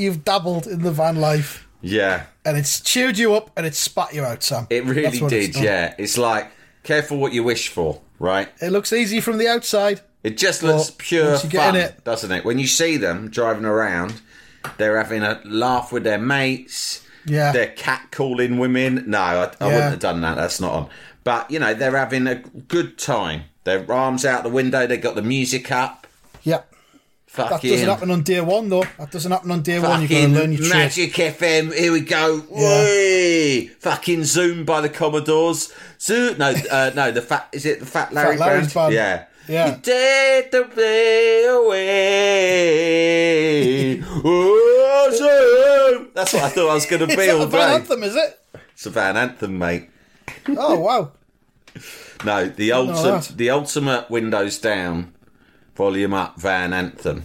You've 0.00 0.24
dabbled 0.24 0.66
in 0.66 0.82
the 0.82 0.90
van 0.90 1.16
life, 1.16 1.66
Yeah, 1.82 2.24
and 2.44 2.56
it's 2.56 2.80
cheered 2.80 3.18
you 3.18 3.34
up 3.34 3.50
and 3.56 3.64
it's 3.66 3.78
spat 3.78 4.12
you 4.14 4.24
out, 4.24 4.42
Sam. 4.42 4.66
it 4.70 4.84
really 4.84 5.18
what 5.20 5.32
it's 5.32 5.54
did. 5.56 5.62
Yeah, 5.64 5.94
it's 5.98 6.18
like 6.18 6.50
careful 6.82 7.18
what 7.18 7.32
you 7.32 7.44
wish 7.44 7.68
for, 7.68 8.00
right? 8.18 8.48
It 8.60 8.70
looks 8.70 8.92
easy 8.92 9.20
from 9.20 9.38
the 9.38 9.46
outside. 9.48 10.00
It 10.24 10.36
just 10.36 10.62
looks 10.62 10.92
pure 10.98 11.38
fun, 11.38 11.76
it- 11.76 12.04
doesn't 12.04 12.30
it? 12.32 12.44
When 12.44 12.58
you 12.58 12.66
see 12.66 12.96
them 12.98 13.30
driving 13.30 13.64
around, 13.64 14.20
they're 14.76 14.98
having 14.98 15.22
a 15.22 15.40
laugh 15.44 15.92
with 15.92 16.04
their 16.04 16.18
mates. 16.18 17.02
Yeah. 17.24 17.52
They're 17.52 17.72
catcalling 17.74 18.58
women. 18.58 19.04
No, 19.06 19.18
I, 19.18 19.32
I 19.32 19.34
Yeah. 19.34 19.66
wouldn't 19.66 19.90
have 19.92 19.98
done 19.98 20.20
that. 20.22 20.36
That's 20.36 20.60
not 20.60 20.72
on. 20.72 20.88
But, 21.24 21.50
you 21.50 21.58
know, 21.58 21.72
they're 21.74 21.96
having 21.96 22.26
a 22.26 22.36
good 22.36 22.98
time. 22.98 23.42
Their 23.64 23.90
arms 23.92 24.24
out 24.26 24.42
the 24.42 24.48
window. 24.50 24.86
They've 24.86 25.00
got 25.00 25.14
the 25.14 25.22
music 25.22 25.70
up. 25.72 26.06
Yep. 26.44 26.70
That 27.36 27.62
doesn't 27.62 27.88
happen 27.88 28.10
on 28.10 28.22
day 28.22 28.40
one, 28.40 28.68
though. 28.68 28.84
That 28.98 29.10
doesn't 29.12 29.30
happen 29.30 29.50
on 29.52 29.62
day 29.62 29.78
one. 29.78 30.00
You've 30.02 30.10
got 30.10 30.16
to 30.20 30.28
learn 30.28 30.52
your 30.52 30.62
trade. 30.62 30.70
Magic 30.78 31.12
FM. 31.12 31.72
Here 31.72 31.92
we 31.92 32.00
go. 32.00 32.42
Yeah. 32.50 32.84
Whee! 32.84 33.68
Fucking 33.68 34.24
Zoom 34.24 34.64
by 34.64 34.80
the 34.80 34.88
Commodores. 34.88 35.72
Zoom. 36.00 36.38
No, 36.38 36.52
uh, 36.70 36.90
no. 36.94 37.12
The 37.12 37.22
fat. 37.22 37.48
Is 37.52 37.64
it 37.66 37.78
the 37.80 37.86
Fat 37.86 38.12
Larry 38.12 38.36
Larry's 38.36 38.74
band. 38.74 38.92
Yeah. 38.94 39.26
Yeah. 39.48 39.66
You 39.76 39.80
take 39.80 40.50
the 40.50 40.64
play 40.64 41.44
away. 43.00 44.02
Oh, 44.24 45.10
Zoom. 45.96 46.08
That's 46.14 46.32
what 46.32 46.42
I 46.44 46.48
thought 46.48 46.68
I 46.70 46.74
was 46.74 46.86
going 46.86 47.00
to 47.08 47.16
be 47.16 47.30
all 47.30 47.42
a 47.42 47.46
van 47.46 47.68
day. 47.68 47.74
anthem, 47.76 48.02
is 48.02 48.16
it? 48.16 48.40
It's 48.72 48.86
a 48.86 48.90
Van 48.90 49.16
Anthem, 49.16 49.58
mate. 49.58 49.88
Oh, 50.48 50.78
wow. 50.80 51.12
No, 52.22 52.48
the 52.50 52.72
ultimate, 52.72 53.32
the 53.34 53.48
ultimate 53.48 54.10
Windows 54.10 54.58
down, 54.58 55.14
volume 55.80 56.12
up 56.12 56.38
Van 56.38 56.74
Anthem. 56.74 57.24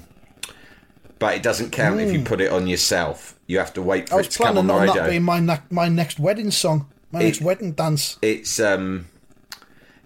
But 1.19 1.35
it 1.35 1.43
doesn't 1.43 1.71
count 1.71 1.99
if 1.99 2.13
you 2.13 2.21
put 2.23 2.39
it 2.39 2.51
on 2.53 2.67
yourself. 2.67 3.37
You 3.47 3.57
have 3.59 3.73
to 3.73 3.81
wait 3.81 4.07
for 4.07 4.15
Hmm. 4.15 4.15
I 4.15 4.19
it 4.19 4.27
was 4.27 4.35
to 4.37 4.43
come 4.43 4.57
on 4.57 4.65
planning 4.65 4.67
the 4.67 4.73
on 4.73 4.79
radio. 4.87 5.03
that 5.03 5.09
being 5.09 5.23
my, 5.23 5.39
ne- 5.41 5.67
my 5.69 5.87
next 5.89 6.19
wedding 6.19 6.51
song. 6.51 6.87
My 7.11 7.19
next 7.23 7.41
wedding 7.41 7.73
dance. 7.73 8.17
It's 8.21 8.59
um, 8.59 9.07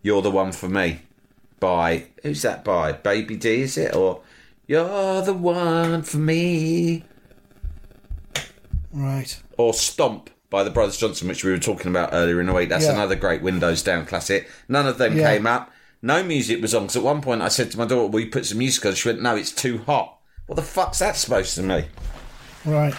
"You're 0.01 0.21
the 0.23 0.31
One 0.31 0.51
for 0.51 0.67
Me" 0.69 1.01
by 1.59 2.05
who's 2.23 2.41
that 2.41 2.63
by? 2.63 2.91
Baby 2.93 3.35
D, 3.37 3.61
is 3.61 3.77
it 3.77 3.95
or 3.95 4.21
"You're 4.67 5.21
the 5.21 5.33
One 5.33 6.01
for 6.03 6.17
Me" 6.17 7.03
Right. 8.91 9.41
or 9.57 9.73
"Stomp" 9.73 10.29
by 10.49 10.63
the 10.63 10.69
Brothers 10.71 10.97
Johnson, 10.97 11.27
which 11.27 11.43
we 11.43 11.51
were 11.51 11.59
talking 11.59 11.87
about 11.91 12.09
earlier 12.13 12.39
in 12.41 12.47
the 12.47 12.53
week. 12.53 12.69
That's 12.69 12.85
Yeah. 12.85 12.93
another 12.93 13.15
great 13.15 13.41
Windows 13.43 13.83
Down 13.83 14.05
classic. 14.05 14.49
None 14.67 14.87
of 14.87 14.97
them 14.97 15.15
Yeah. 15.17 15.31
came 15.33 15.45
up. 15.47 15.71
No 16.01 16.23
music 16.23 16.61
was 16.61 16.73
on 16.73 16.83
because 16.83 16.95
at 16.95 17.03
one 17.03 17.21
point 17.21 17.41
I 17.41 17.49
said 17.49 17.71
to 17.71 17.77
my 17.77 17.85
daughter, 17.85 18.07
"Will 18.07 18.21
you 18.21 18.31
put 18.31 18.45
some 18.45 18.57
music 18.59 18.85
on?" 18.85 18.95
She 18.95 19.09
went, 19.09 19.21
"No, 19.21 19.35
it's 19.35 19.51
too 19.51 19.79
hot." 19.79 20.17
What 20.47 20.55
the 20.55 20.61
fuck's 20.61 20.99
that 20.99 21.15
supposed 21.15 21.55
to 21.55 21.61
mean? 21.61 21.85
Right. 22.65 22.95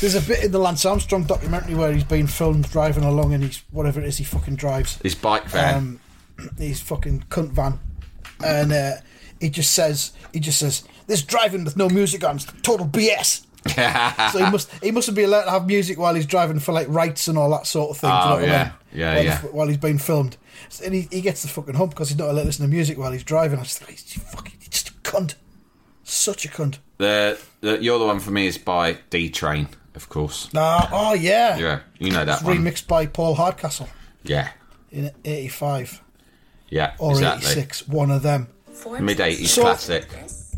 There's 0.00 0.16
a 0.16 0.20
bit 0.20 0.44
in 0.44 0.52
the 0.52 0.58
Lance 0.58 0.84
Armstrong 0.84 1.24
documentary 1.24 1.74
where 1.74 1.92
he's 1.92 2.04
been 2.04 2.26
filmed 2.26 2.68
driving 2.70 3.04
along 3.04 3.32
and 3.32 3.44
he's 3.44 3.62
whatever 3.70 4.00
it 4.00 4.06
is 4.06 4.18
he 4.18 4.24
fucking 4.24 4.56
drives. 4.56 4.98
His 4.98 5.14
bike 5.14 5.44
van. 5.44 5.74
Um, 5.74 6.00
his 6.58 6.80
fucking 6.80 7.26
cunt 7.30 7.50
van, 7.50 7.78
and 8.44 8.72
uh, 8.72 8.92
he 9.40 9.50
just 9.50 9.72
says 9.72 10.12
he 10.32 10.40
just 10.40 10.58
says 10.58 10.84
this 11.06 11.22
driving 11.22 11.64
with 11.64 11.76
no 11.76 11.88
music 11.88 12.24
on 12.24 12.36
is 12.36 12.46
total 12.62 12.86
BS. 12.86 13.43
so 14.32 14.44
he 14.44 14.50
must 14.50 14.70
he 14.82 14.90
mustn't 14.90 15.16
be 15.16 15.22
allowed 15.22 15.44
to 15.44 15.50
have 15.50 15.66
music 15.66 15.98
while 15.98 16.14
he's 16.14 16.26
driving 16.26 16.58
for 16.58 16.72
like 16.72 16.86
rights 16.88 17.28
and 17.28 17.38
all 17.38 17.50
that 17.50 17.66
sort 17.66 17.90
of 17.90 17.96
thing. 17.96 18.10
do 18.10 18.14
you 18.16 18.22
Oh, 18.22 18.28
know 18.28 18.34
what 18.34 18.42
I 18.44 18.46
yeah. 18.46 18.62
mean? 18.64 18.72
Yeah, 18.92 19.14
while 19.14 19.24
yeah. 19.24 19.40
He's, 19.40 19.50
while 19.52 19.68
he's 19.68 19.76
being 19.78 19.98
filmed, 19.98 20.36
and 20.84 20.94
he, 20.94 21.08
he 21.10 21.20
gets 21.20 21.42
the 21.42 21.48
fucking 21.48 21.74
hump 21.74 21.90
because 21.92 22.10
he's 22.10 22.18
not 22.18 22.28
allowed 22.28 22.42
to 22.42 22.46
listen 22.46 22.64
to 22.66 22.70
music 22.70 22.98
while 22.98 23.10
he's 23.12 23.24
driving. 23.24 23.58
I 23.58 23.62
just 23.62 23.78
think 23.78 23.98
he's 23.98 24.22
fucking 24.22 24.52
he's 24.58 24.68
just 24.68 24.90
a 24.90 24.92
cunt, 24.92 25.34
such 26.02 26.44
a 26.44 26.48
cunt. 26.48 26.78
The, 26.98 27.38
the 27.60 27.82
you're 27.82 27.98
the 27.98 28.06
one 28.06 28.20
for 28.20 28.30
me 28.30 28.46
is 28.46 28.58
by 28.58 28.98
D 29.10 29.30
Train, 29.30 29.68
of 29.94 30.08
course. 30.08 30.48
Ah, 30.54 30.88
oh 30.92 31.14
yeah, 31.14 31.56
Yeah, 31.56 31.80
you 31.98 32.10
know 32.10 32.24
that 32.24 32.34
It's 32.40 32.42
one. 32.44 32.58
remixed 32.58 32.86
by 32.86 33.06
Paul 33.06 33.34
Hardcastle 33.34 33.88
Yeah, 34.22 34.50
in 34.92 35.10
'85 35.24 36.02
yeah, 36.68 36.94
or 36.98 37.12
exactly. 37.12 37.46
'86, 37.50 37.88
one 37.88 38.10
of 38.10 38.22
them. 38.22 38.48
Mid 39.00 39.18
'80s 39.18 39.46
So- 39.46 39.62
classic. 39.62 40.06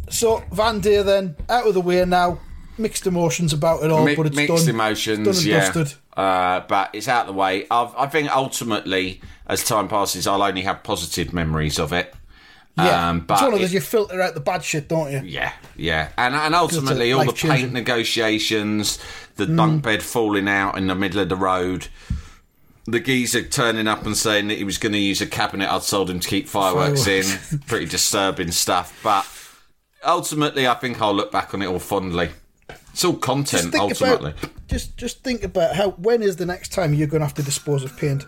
So 0.08 0.44
Van 0.52 0.78
Deer 0.80 1.02
then 1.02 1.36
out 1.48 1.66
of 1.66 1.74
the 1.74 1.80
way 1.80 2.04
now. 2.04 2.38
Mixed 2.78 3.06
emotions 3.06 3.52
about 3.52 3.82
it 3.82 3.90
all, 3.90 4.04
Mi- 4.04 4.14
but 4.14 4.26
it's 4.26 4.36
mixed 4.36 4.66
done. 4.66 4.74
emotions, 4.74 5.24
done 5.26 5.34
and 5.36 5.44
yeah. 5.44 5.72
dusted. 5.72 5.98
Uh, 6.16 6.60
but 6.68 6.90
it's 6.94 7.08
out 7.08 7.22
of 7.22 7.26
the 7.28 7.32
way. 7.40 7.66
I've, 7.70 7.94
I 7.96 8.06
think 8.06 8.34
ultimately, 8.34 9.20
as 9.46 9.64
time 9.64 9.88
passes, 9.88 10.26
I'll 10.26 10.42
only 10.42 10.62
have 10.62 10.82
positive 10.82 11.32
memories 11.32 11.78
of 11.78 11.92
it. 11.92 12.14
Yeah, 12.78 13.08
Um, 13.08 13.20
but 13.20 13.34
it's 13.34 13.42
one 13.42 13.54
of 13.54 13.60
it- 13.62 13.70
you 13.72 13.80
filter 13.80 14.20
out 14.20 14.34
the 14.34 14.40
bad 14.40 14.62
shit, 14.62 14.88
don't 14.88 15.10
you? 15.10 15.22
Yeah, 15.24 15.52
yeah, 15.76 16.10
and 16.18 16.34
and 16.34 16.54
ultimately 16.54 17.10
all 17.14 17.24
the 17.24 17.32
paint 17.32 17.72
negotiations, 17.72 18.98
the 19.36 19.46
Mm. 19.46 19.56
bunk 19.56 19.82
bed 19.82 20.02
falling 20.02 20.46
out 20.48 20.76
in 20.76 20.86
the 20.86 20.94
middle 20.94 21.20
of 21.20 21.30
the 21.30 21.36
road, 21.36 21.88
the 22.84 23.00
geezer 23.00 23.42
turning 23.42 23.88
up 23.88 24.04
and 24.04 24.14
saying 24.14 24.48
that 24.48 24.58
he 24.58 24.64
was 24.64 24.76
going 24.76 24.92
to 24.92 24.98
use 24.98 25.22
a 25.22 25.26
cabinet 25.26 25.70
I'd 25.72 25.82
sold 25.84 26.10
him 26.10 26.20
to 26.20 26.28
keep 26.28 26.48
fireworks, 26.48 27.04
Fireworks. 27.04 27.52
in, 27.52 27.58
pretty 27.60 27.86
disturbing 27.86 28.50
stuff. 28.52 28.98
But 29.02 29.26
ultimately, 30.04 30.68
I 30.68 30.74
think 30.74 31.00
I'll 31.00 31.14
look 31.14 31.32
back 31.32 31.54
on 31.54 31.62
it 31.62 31.66
all 31.66 31.78
fondly. 31.78 32.28
It's 32.96 33.04
all 33.04 33.12
content, 33.18 33.74
ultimately. 33.74 34.30
about 34.30 34.50
just 34.68 34.96
just 34.96 35.22
think 35.22 35.44
about 35.44 35.76
how 35.76 35.90
when 35.90 36.22
is 36.22 36.37
the 36.37 36.46
next 36.46 36.72
time 36.72 36.94
you're 36.94 37.06
going 37.06 37.20
to 37.20 37.26
have 37.26 37.35
to 37.35 37.42
dispose 37.42 37.85
of 37.85 37.94
paint? 37.98 38.24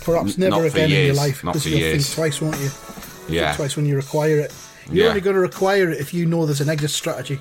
Perhaps 0.00 0.38
never 0.38 0.56
not 0.62 0.64
again 0.64 0.90
in 0.90 1.04
your 1.08 1.14
life 1.14 1.44
not 1.44 1.52
because 1.52 1.64
for 1.64 1.68
you'll 1.68 1.80
years. 1.80 2.06
think 2.06 2.14
twice, 2.16 2.40
won't 2.40 2.58
you? 2.58 2.70
yeah, 3.28 3.48
Think 3.48 3.56
twice 3.58 3.76
when 3.76 3.84
you 3.84 3.94
require 3.94 4.38
it. 4.38 4.54
You're 4.90 5.04
Yeah. 5.04 5.08
only 5.10 5.20
going 5.20 5.34
to 5.36 5.42
require 5.42 5.90
it 5.90 6.00
if 6.00 6.14
you 6.14 6.24
know 6.24 6.46
there's 6.46 6.62
an 6.62 6.70
exit 6.70 6.92
strategy. 6.92 7.40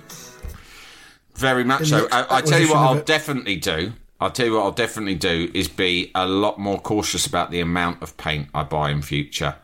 Very 1.35 1.63
much 1.63 1.79
in 1.81 1.85
so. 1.87 2.07
I, 2.11 2.37
I 2.37 2.41
tell 2.41 2.59
you 2.59 2.67
what, 2.67 2.75
I'll 2.77 2.97
it. 2.97 3.05
definitely 3.05 3.55
do. 3.55 3.93
I'll 4.19 4.31
tell 4.31 4.45
you 4.45 4.53
what, 4.55 4.63
I'll 4.63 4.71
definitely 4.73 5.15
do 5.15 5.49
is 5.53 5.69
be 5.69 6.11
a 6.13 6.27
lot 6.27 6.59
more 6.59 6.79
cautious 6.81 7.25
about 7.25 7.51
the 7.51 7.61
amount 7.61 8.01
of 8.03 8.17
paint 8.17 8.49
I 8.53 8.63
buy 8.63 8.89
in 8.91 9.01
future, 9.01 9.55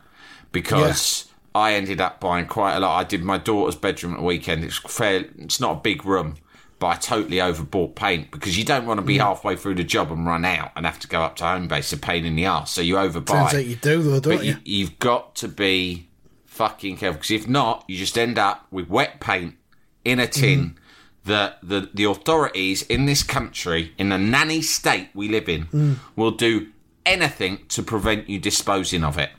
because 0.53 1.27
I 1.53 1.73
ended 1.73 1.99
up 1.99 2.21
buying 2.21 2.45
quite 2.45 2.75
a 2.75 2.79
lot. 2.79 2.97
I 2.97 3.03
did 3.03 3.21
my 3.21 3.37
daughter's 3.37 3.75
bedroom 3.75 4.13
at 4.13 4.19
the 4.19 4.25
weekend. 4.25 4.63
It's 4.63 4.77
fair. 4.77 5.25
It's 5.39 5.59
not 5.59 5.71
a 5.77 5.79
big 5.81 6.05
room, 6.05 6.35
but 6.81 6.87
I 6.87 6.95
totally 6.95 7.37
overbought 7.37 7.95
paint 7.95 8.31
because 8.31 8.57
you 8.57 8.65
don't 8.65 8.85
want 8.85 8.97
to 8.99 9.05
be 9.05 9.15
Mm. 9.17 9.21
halfway 9.21 9.55
through 9.55 9.75
the 9.75 9.83
job 9.83 10.11
and 10.11 10.25
run 10.25 10.43
out 10.43 10.71
and 10.75 10.85
have 10.85 10.99
to 10.99 11.07
go 11.07 11.21
up 11.21 11.35
to 11.37 11.43
Homebase. 11.43 11.93
A 11.93 11.97
pain 11.97 12.25
in 12.25 12.35
the 12.35 12.45
ass. 12.45 12.71
So 12.71 12.81
you 12.81 12.95
overbuy. 12.95 13.27
Turns 13.27 13.53
out 13.53 13.65
you 13.65 13.75
do 13.75 14.01
though, 14.01 14.19
don't 14.19 14.37
But 14.37 14.45
you? 14.45 14.57
you, 14.65 14.79
you've 14.79 14.99
got 14.99 15.35
to 15.35 15.47
be 15.47 16.09
fucking 16.45 16.97
careful 16.97 17.17
because 17.19 17.31
if 17.31 17.47
not, 17.47 17.85
you 17.87 17.97
just 17.97 18.17
end 18.17 18.37
up 18.39 18.65
with 18.71 18.89
wet 18.89 19.19
paint 19.21 19.55
in 20.03 20.19
a 20.19 20.27
tin 20.27 20.77
that 21.25 21.59
the, 21.61 21.87
the 21.93 22.03
authorities 22.05 22.81
in 22.81 23.05
this 23.05 23.21
country, 23.21 23.93
in 23.99 24.09
the 24.09 24.17
nanny 24.17 24.61
state 24.63 25.09
we 25.13 25.29
live 25.29 25.47
in, 25.47 25.99
will 26.15 26.31
do 26.31 26.67
anything 27.05 27.59
to 27.69 27.83
prevent 27.83 28.27
you 28.27 28.39
disposing 28.39 29.03
of 29.03 29.19
it. 29.19 29.29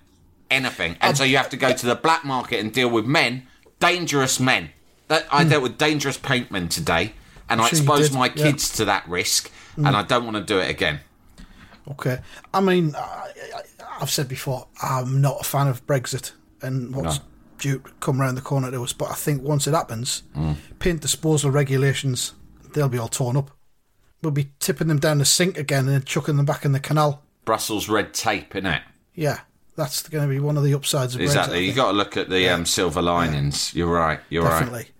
Anything. 0.48 0.96
And 1.00 1.16
so 1.16 1.24
you 1.24 1.36
have 1.38 1.48
to 1.50 1.56
go 1.56 1.72
to 1.72 1.86
the 1.86 1.96
black 1.96 2.24
market 2.24 2.60
and 2.60 2.72
deal 2.72 2.88
with 2.88 3.04
men, 3.04 3.48
dangerous 3.80 4.38
men. 4.38 4.70
That, 5.08 5.26
I 5.32 5.42
dealt 5.44 5.62
with 5.64 5.76
dangerous 5.76 6.16
paintmen 6.16 6.68
today, 6.68 7.14
and 7.52 7.60
I 7.60 7.68
Sure 7.68 7.78
exposed 7.78 8.14
my 8.14 8.26
yeah. 8.26 8.32
kids 8.50 8.70
to 8.76 8.84
that 8.86 9.08
risk, 9.08 9.50
and 9.76 9.88
I 9.88 10.02
don't 10.02 10.24
want 10.24 10.36
to 10.36 10.42
do 10.42 10.58
it 10.58 10.68
again. 10.70 11.00
Okay. 11.90 12.18
I 12.54 12.60
mean, 12.60 12.94
I, 12.96 13.00
I, 13.54 13.62
I've 14.00 14.10
said 14.10 14.28
before, 14.28 14.66
I'm 14.82 15.20
not 15.20 15.40
a 15.40 15.44
fan 15.44 15.68
of 15.68 15.86
Brexit 15.86 16.32
and 16.60 16.94
what's 16.94 17.18
No. 17.18 17.24
due 17.58 17.78
to 17.80 17.90
come 18.00 18.20
around 18.20 18.36
the 18.36 18.40
corner 18.40 18.70
to 18.70 18.82
us. 18.82 18.92
But 18.92 19.10
I 19.10 19.14
think 19.14 19.42
once 19.42 19.66
it 19.66 19.74
happens, 19.74 20.22
paint 20.78 21.00
disposal 21.00 21.50
regulations, 21.50 22.34
they'll 22.72 22.88
be 22.88 22.98
all 22.98 23.08
torn 23.08 23.36
up. 23.36 23.50
We'll 24.22 24.30
be 24.30 24.50
tipping 24.60 24.86
them 24.86 25.00
down 25.00 25.18
the 25.18 25.24
sink 25.24 25.58
again 25.58 25.88
and 25.88 26.06
chucking 26.06 26.36
them 26.36 26.46
back 26.46 26.64
in 26.64 26.70
the 26.72 26.80
canal. 26.80 27.22
Brussels 27.44 27.88
red 27.88 28.14
tape, 28.14 28.54
innit? 28.54 28.82
Yeah, 29.16 29.40
that's 29.76 30.08
going 30.08 30.22
to 30.22 30.32
be 30.32 30.38
one 30.38 30.56
of 30.56 30.62
the 30.62 30.74
upsides 30.74 31.16
of 31.16 31.20
Brexit. 31.20 31.24
Exactly. 31.24 31.66
You 31.66 31.72
got 31.72 31.90
to 31.90 31.96
look 31.96 32.16
at 32.16 32.30
the 32.30 32.48
um, 32.48 32.64
silver 32.64 33.02
linings. 33.02 33.74
You're 33.74 33.92
right. 33.92 34.20
You're. 34.30 34.44
Definitely. 34.44 34.78
Right, 34.78 34.91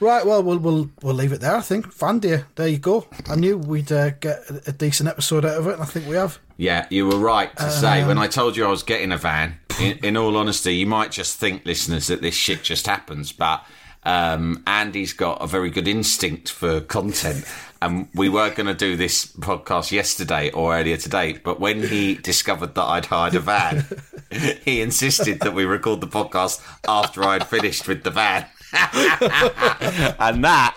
well, 0.00 0.42
we'll 0.42 0.58
we'll 0.58 0.90
we'll 1.02 1.14
leave 1.14 1.32
it 1.32 1.40
there. 1.40 1.56
I 1.56 1.60
think 1.60 1.92
Van 1.94 2.18
Deer, 2.18 2.46
there 2.54 2.68
you 2.68 2.78
go. 2.78 3.06
I 3.28 3.36
knew 3.36 3.56
we'd 3.56 3.90
uh, 3.90 4.10
get 4.10 4.42
a, 4.66 4.72
decent 4.72 5.08
episode 5.08 5.44
out 5.44 5.58
of 5.58 5.66
it, 5.66 5.74
and 5.74 5.82
I 5.82 5.86
think 5.86 6.06
we 6.06 6.16
have. 6.16 6.38
Yeah, 6.56 6.86
you 6.90 7.06
were 7.06 7.18
right 7.18 7.54
to 7.56 7.70
say 7.70 8.02
Um, 8.02 8.08
when 8.08 8.18
I 8.18 8.26
told 8.26 8.56
you 8.56 8.64
I 8.66 8.70
was 8.70 8.82
getting 8.82 9.12
a 9.12 9.18
van. 9.18 9.58
In, 9.80 9.98
in 9.98 10.16
all 10.16 10.36
honesty, 10.36 10.74
you 10.74 10.86
might 10.86 11.12
just 11.12 11.38
think, 11.38 11.66
listeners, 11.66 12.06
that 12.06 12.22
this 12.22 12.34
shit 12.34 12.62
just 12.62 12.86
happens, 12.86 13.30
but 13.30 13.62
um, 14.04 14.62
Andy's 14.66 15.12
got 15.12 15.42
a 15.42 15.46
very 15.46 15.68
good 15.68 15.88
instinct 15.88 16.50
for 16.50 16.80
content. 16.80 17.44
And 17.82 18.08
we 18.14 18.30
were 18.30 18.48
going 18.50 18.68
to 18.68 18.74
do 18.74 18.96
this 18.96 19.26
podcast 19.26 19.92
yesterday 19.92 20.50
or 20.52 20.74
earlier 20.74 20.96
today, 20.96 21.34
but 21.44 21.60
when 21.60 21.82
he 21.82 22.14
discovered 22.14 22.74
that 22.74 22.84
I'd 22.84 23.06
hired 23.06 23.34
a 23.34 23.40
van, 23.40 23.84
he 24.64 24.80
insisted 24.80 25.40
that 25.40 25.54
we 25.54 25.64
record 25.66 26.00
the 26.00 26.06
podcast 26.06 26.62
after 26.88 27.22
I'd 27.22 27.46
finished 27.46 27.86
with 27.86 28.02
the 28.02 28.10
van. 28.10 28.46
and 30.18 30.44
that 30.44 30.76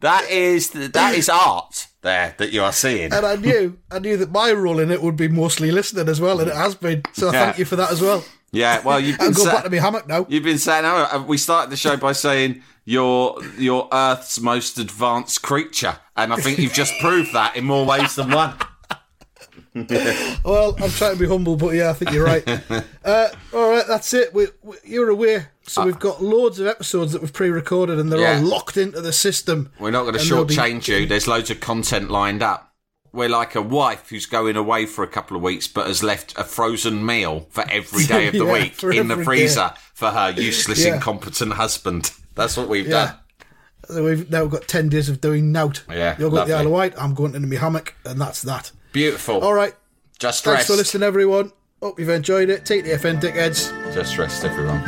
that 0.00 0.30
is 0.30 0.70
that 0.70 1.14
is 1.14 1.28
art 1.28 1.86
there 2.02 2.34
that 2.38 2.52
you 2.52 2.62
are 2.62 2.72
seeing. 2.72 3.12
And 3.12 3.26
I 3.26 3.36
knew 3.36 3.78
I 3.90 3.98
knew 3.98 4.16
that 4.16 4.30
my 4.30 4.52
role 4.52 4.78
in 4.78 4.90
it 4.90 5.02
would 5.02 5.16
be 5.16 5.28
mostly 5.28 5.70
listening 5.72 6.08
as 6.08 6.20
well, 6.20 6.40
and 6.40 6.48
it 6.50 6.56
has 6.56 6.74
been. 6.74 7.02
So 7.12 7.26
Yeah. 7.26 7.46
thank 7.46 7.58
you 7.58 7.64
for 7.64 7.76
that 7.76 7.90
as 7.90 8.00
well. 8.00 8.24
Yeah, 8.52 8.82
well, 8.82 8.98
you've 9.00 9.18
been 9.18 9.28
I'll 9.28 9.32
go 9.34 9.44
sa- 9.44 9.52
back 9.52 9.64
to 9.64 9.70
my 9.70 9.76
hammock 9.78 10.08
now. 10.08 10.24
You've 10.28 10.44
been 10.44 10.58
saying, 10.58 10.84
oh, 10.86 11.08
uh, 11.12 11.24
we 11.26 11.36
started 11.36 11.70
the 11.70 11.76
show 11.76 11.96
by 11.96 12.12
saying 12.12 12.62
you're 12.84 13.38
you're 13.58 13.88
Earth's 13.92 14.40
most 14.40 14.78
advanced 14.78 15.42
creature, 15.42 15.98
and 16.16 16.32
I 16.32 16.36
think 16.36 16.58
you've 16.58 16.72
just 16.72 16.94
proved 17.00 17.32
that 17.34 17.56
in 17.56 17.64
more 17.64 17.84
ways 17.84 18.14
than 18.14 18.30
one. 18.30 18.54
Well, 20.44 20.76
I'm 20.82 20.90
trying 20.90 21.14
to 21.14 21.18
be 21.18 21.26
humble, 21.28 21.56
but 21.56 21.74
yeah, 21.74 21.90
I 21.90 21.92
think 21.92 22.12
you're 22.12 22.24
right. 22.24 22.46
uh, 23.04 23.28
all 23.52 23.70
right, 23.70 23.84
that's 23.86 24.12
it. 24.14 24.32
We, 24.34 24.46
we, 24.62 24.76
you're 24.84 25.08
aware, 25.10 25.52
so 25.66 25.84
we've 25.84 25.98
got 25.98 26.22
loads 26.22 26.58
of 26.58 26.66
episodes 26.66 27.12
that 27.12 27.20
we've 27.22 27.32
pre-recorded, 27.32 27.98
and 27.98 28.10
they're 28.10 28.20
Yeah. 28.20 28.38
all 28.38 28.44
locked 28.44 28.76
into 28.76 29.00
the 29.00 29.12
system. 29.12 29.70
We're 29.78 29.90
not 29.90 30.02
going 30.02 30.18
to 30.18 30.24
they'll 30.24 30.44
be- 30.44 30.54
shortchange 30.54 30.88
you. 30.88 31.06
There's 31.06 31.28
loads 31.28 31.50
of 31.50 31.60
content 31.60 32.10
lined 32.10 32.42
up. 32.42 32.72
We're 33.12 33.28
like 33.28 33.54
a 33.54 33.62
wife 33.62 34.10
who's 34.10 34.26
going 34.26 34.56
away 34.56 34.86
for 34.86 35.02
a 35.02 35.08
couple 35.08 35.36
of 35.36 35.42
weeks, 35.42 35.66
but 35.66 35.86
has 35.86 36.02
left 36.02 36.36
a 36.38 36.44
frozen 36.44 37.04
meal 37.04 37.46
for 37.50 37.64
every 37.70 38.04
day 38.04 38.26
of 38.28 38.32
the 38.38 38.44
Yeah, 38.44 38.52
week 38.52 38.82
in 38.84 39.08
the 39.08 39.22
freezer 39.24 39.72
for 39.94 40.10
her 40.10 40.30
useless, 40.30 40.84
Yeah. 40.84 40.96
incompetent 40.96 41.54
husband. 41.54 42.12
That's 42.34 42.56
what 42.56 42.68
we've 42.68 42.88
done. 42.88 43.14
So 43.88 44.04
we've 44.04 44.30
now 44.30 44.46
got 44.46 44.68
ten 44.68 44.88
days 44.90 45.08
of 45.08 45.20
doing 45.22 45.50
nout. 45.52 45.82
Yeah, 45.88 46.16
you're 46.18 46.28
going 46.30 46.46
to 46.46 46.52
the. 46.52 46.58
Isle 46.58 46.66
of 46.66 46.72
Wight. 46.72 46.94
I'm 46.98 47.14
going 47.14 47.34
into 47.34 47.48
my 47.48 47.56
hammock, 47.56 47.94
and 48.04 48.20
that's 48.20 48.42
that. 48.42 48.70
Beautiful. 48.92 49.40
All 49.40 49.54
right, 49.54 49.74
Just 50.18 50.44
thanks 50.44 50.58
rest. 50.58 50.66
Thanks 50.66 50.66
for 50.66 50.76
listening, 50.76 51.06
everyone. 51.06 51.52
Hope 51.82 51.98
you've 51.98 52.08
enjoyed 52.08 52.48
it. 52.50 52.64
Take 52.64 52.84
the 52.84 52.90
FN 52.92 53.20
dickheads. 53.20 53.72
Just 53.94 54.18
rest, 54.18 54.44
everyone. 54.44 54.82